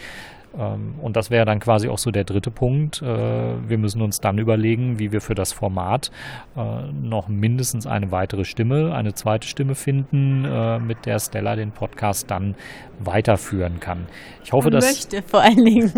Ähm, 0.58 0.96
und 1.02 1.16
das 1.16 1.30
wäre 1.30 1.46
dann 1.46 1.60
quasi 1.60 1.90
auch 1.90 1.98
so 1.98 2.12
der 2.12 2.24
dritte 2.24 2.52
Punkt. 2.52 3.02
Äh, 3.02 3.06
wir 3.06 3.78
müssen 3.78 4.02
uns 4.02 4.20
dann 4.20 4.38
überlegen, 4.38 5.00
wie 5.00 5.12
wir 5.12 5.22
für 5.22 5.36
das 5.36 5.54
Format 5.54 6.12
äh, 6.56 6.62
noch 6.92 7.28
mindestens 7.28 7.88
eine 7.88 8.12
weitere 8.12 8.44
Stimme, 8.44 8.94
eine 8.94 9.14
zweite 9.14 9.48
Stimme 9.48 9.76
finden, 9.76 10.46
äh, 10.46 10.80
mit 10.80 11.06
der 11.06 11.20
Stella 11.20 11.56
den 11.56 11.72
Podcast 11.72 12.32
dann 12.32 12.56
weiterführen 13.00 13.80
kann. 13.80 14.08
Ich 14.44 14.52
hoffe, 14.54 14.68
und 14.68 14.74
dass 14.74 14.86
möchte 14.86 15.22
vor 15.22 15.42
allen 15.42 15.64
Dingen. 15.64 15.92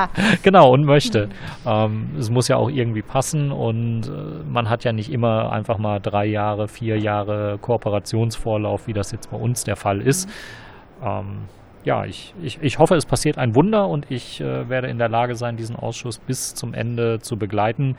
genau 0.42 0.72
und 0.72 0.84
möchte. 0.84 1.28
Ähm, 1.66 2.10
es 2.18 2.30
muss 2.30 2.48
ja 2.48 2.56
auch 2.56 2.70
irgendwie 2.70 3.02
passen 3.02 3.52
und 3.52 4.10
man 4.50 4.68
hat 4.68 4.84
ja 4.84 4.92
nicht 4.92 5.12
immer 5.12 5.52
einfach 5.52 5.78
mal 5.78 6.00
drei 6.00 6.26
Jahre, 6.26 6.66
vier 6.66 6.98
Jahre 6.98 7.58
Kooperationsvorlauf, 7.60 8.86
wie 8.86 8.92
das 8.92 9.12
jetzt 9.12 9.30
bei 9.30 9.36
uns 9.36 9.64
der 9.64 9.76
Fall 9.76 10.00
ist. 10.00 10.28
Mhm. 10.28 11.06
Ähm, 11.06 11.38
ja, 11.84 12.04
ich, 12.04 12.34
ich, 12.42 12.58
ich 12.60 12.78
hoffe, 12.78 12.94
es 12.94 13.06
passiert 13.06 13.38
ein 13.38 13.54
Wunder 13.54 13.88
und 13.88 14.10
ich 14.10 14.40
äh, 14.40 14.68
werde 14.68 14.88
in 14.88 14.98
der 14.98 15.08
Lage 15.08 15.34
sein, 15.34 15.56
diesen 15.56 15.76
Ausschuss 15.76 16.18
bis 16.18 16.54
zum 16.54 16.74
Ende 16.74 17.20
zu 17.20 17.38
begleiten. 17.38 17.96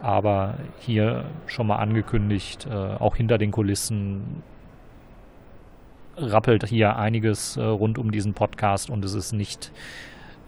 Aber 0.00 0.54
hier 0.78 1.24
schon 1.46 1.66
mal 1.66 1.76
angekündigt, 1.76 2.66
äh, 2.70 2.74
auch 2.74 3.16
hinter 3.16 3.38
den 3.38 3.50
Kulissen 3.50 4.42
rappelt 6.16 6.64
hier 6.66 6.96
einiges 6.96 7.56
äh, 7.56 7.62
rund 7.62 7.98
um 7.98 8.12
diesen 8.12 8.34
Podcast 8.34 8.88
und 8.88 9.04
es 9.04 9.14
ist 9.14 9.32
nicht 9.32 9.72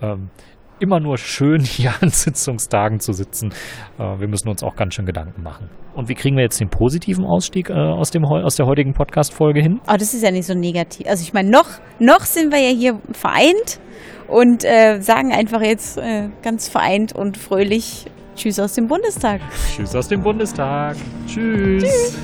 ähm, 0.01 0.31
immer 0.79 1.01
nur 1.01 1.19
schön, 1.19 1.61
hier 1.63 1.95
an 2.01 2.11
Sitzungstagen 2.11 3.01
zu 3.01 3.13
sitzen. 3.13 3.53
Äh, 3.99 4.21
wir 4.21 4.29
müssen 4.29 4.49
uns 4.49 4.63
auch 4.63 4.77
ganz 4.77 4.95
schön 4.95 5.07
Gedanken 5.07 5.43
machen. 5.43 5.71
Und 5.95 6.09
wie 6.09 6.15
kriegen 6.15 6.37
wir 6.37 6.43
jetzt 6.43 6.61
den 6.61 6.69
positiven 6.69 7.25
Ausstieg 7.25 7.71
äh, 7.71 7.73
aus, 7.73 8.11
dem, 8.11 8.25
aus 8.25 8.57
der 8.57 8.67
heutigen 8.67 8.93
Podcast-Folge 8.93 9.61
hin? 9.61 9.81
Oh, 9.89 9.97
das 9.99 10.13
ist 10.13 10.23
ja 10.23 10.31
nicht 10.31 10.47
so 10.47 10.55
negativ. 10.55 11.07
Also 11.09 11.23
ich 11.23 11.33
meine, 11.33 11.51
noch, 11.51 11.69
noch 11.99 12.21
sind 12.21 12.53
wir 12.53 12.61
ja 12.61 12.77
hier 12.77 13.01
vereint 13.13 13.81
und 14.29 14.65
äh, 14.65 15.01
sagen 15.01 15.33
einfach 15.33 15.63
jetzt 15.63 15.99
äh, 15.99 16.29
ganz 16.43 16.69
vereint 16.69 17.15
und 17.15 17.37
fröhlich 17.37 18.07
Tschüss 18.35 18.61
aus 18.61 18.75
dem 18.75 18.87
Bundestag. 18.87 19.41
Tschüss 19.75 19.95
aus 19.97 20.09
dem 20.09 20.23
Bundestag. 20.23 20.97
Tschüss. 21.27 21.83
Tschüss. 21.83 22.19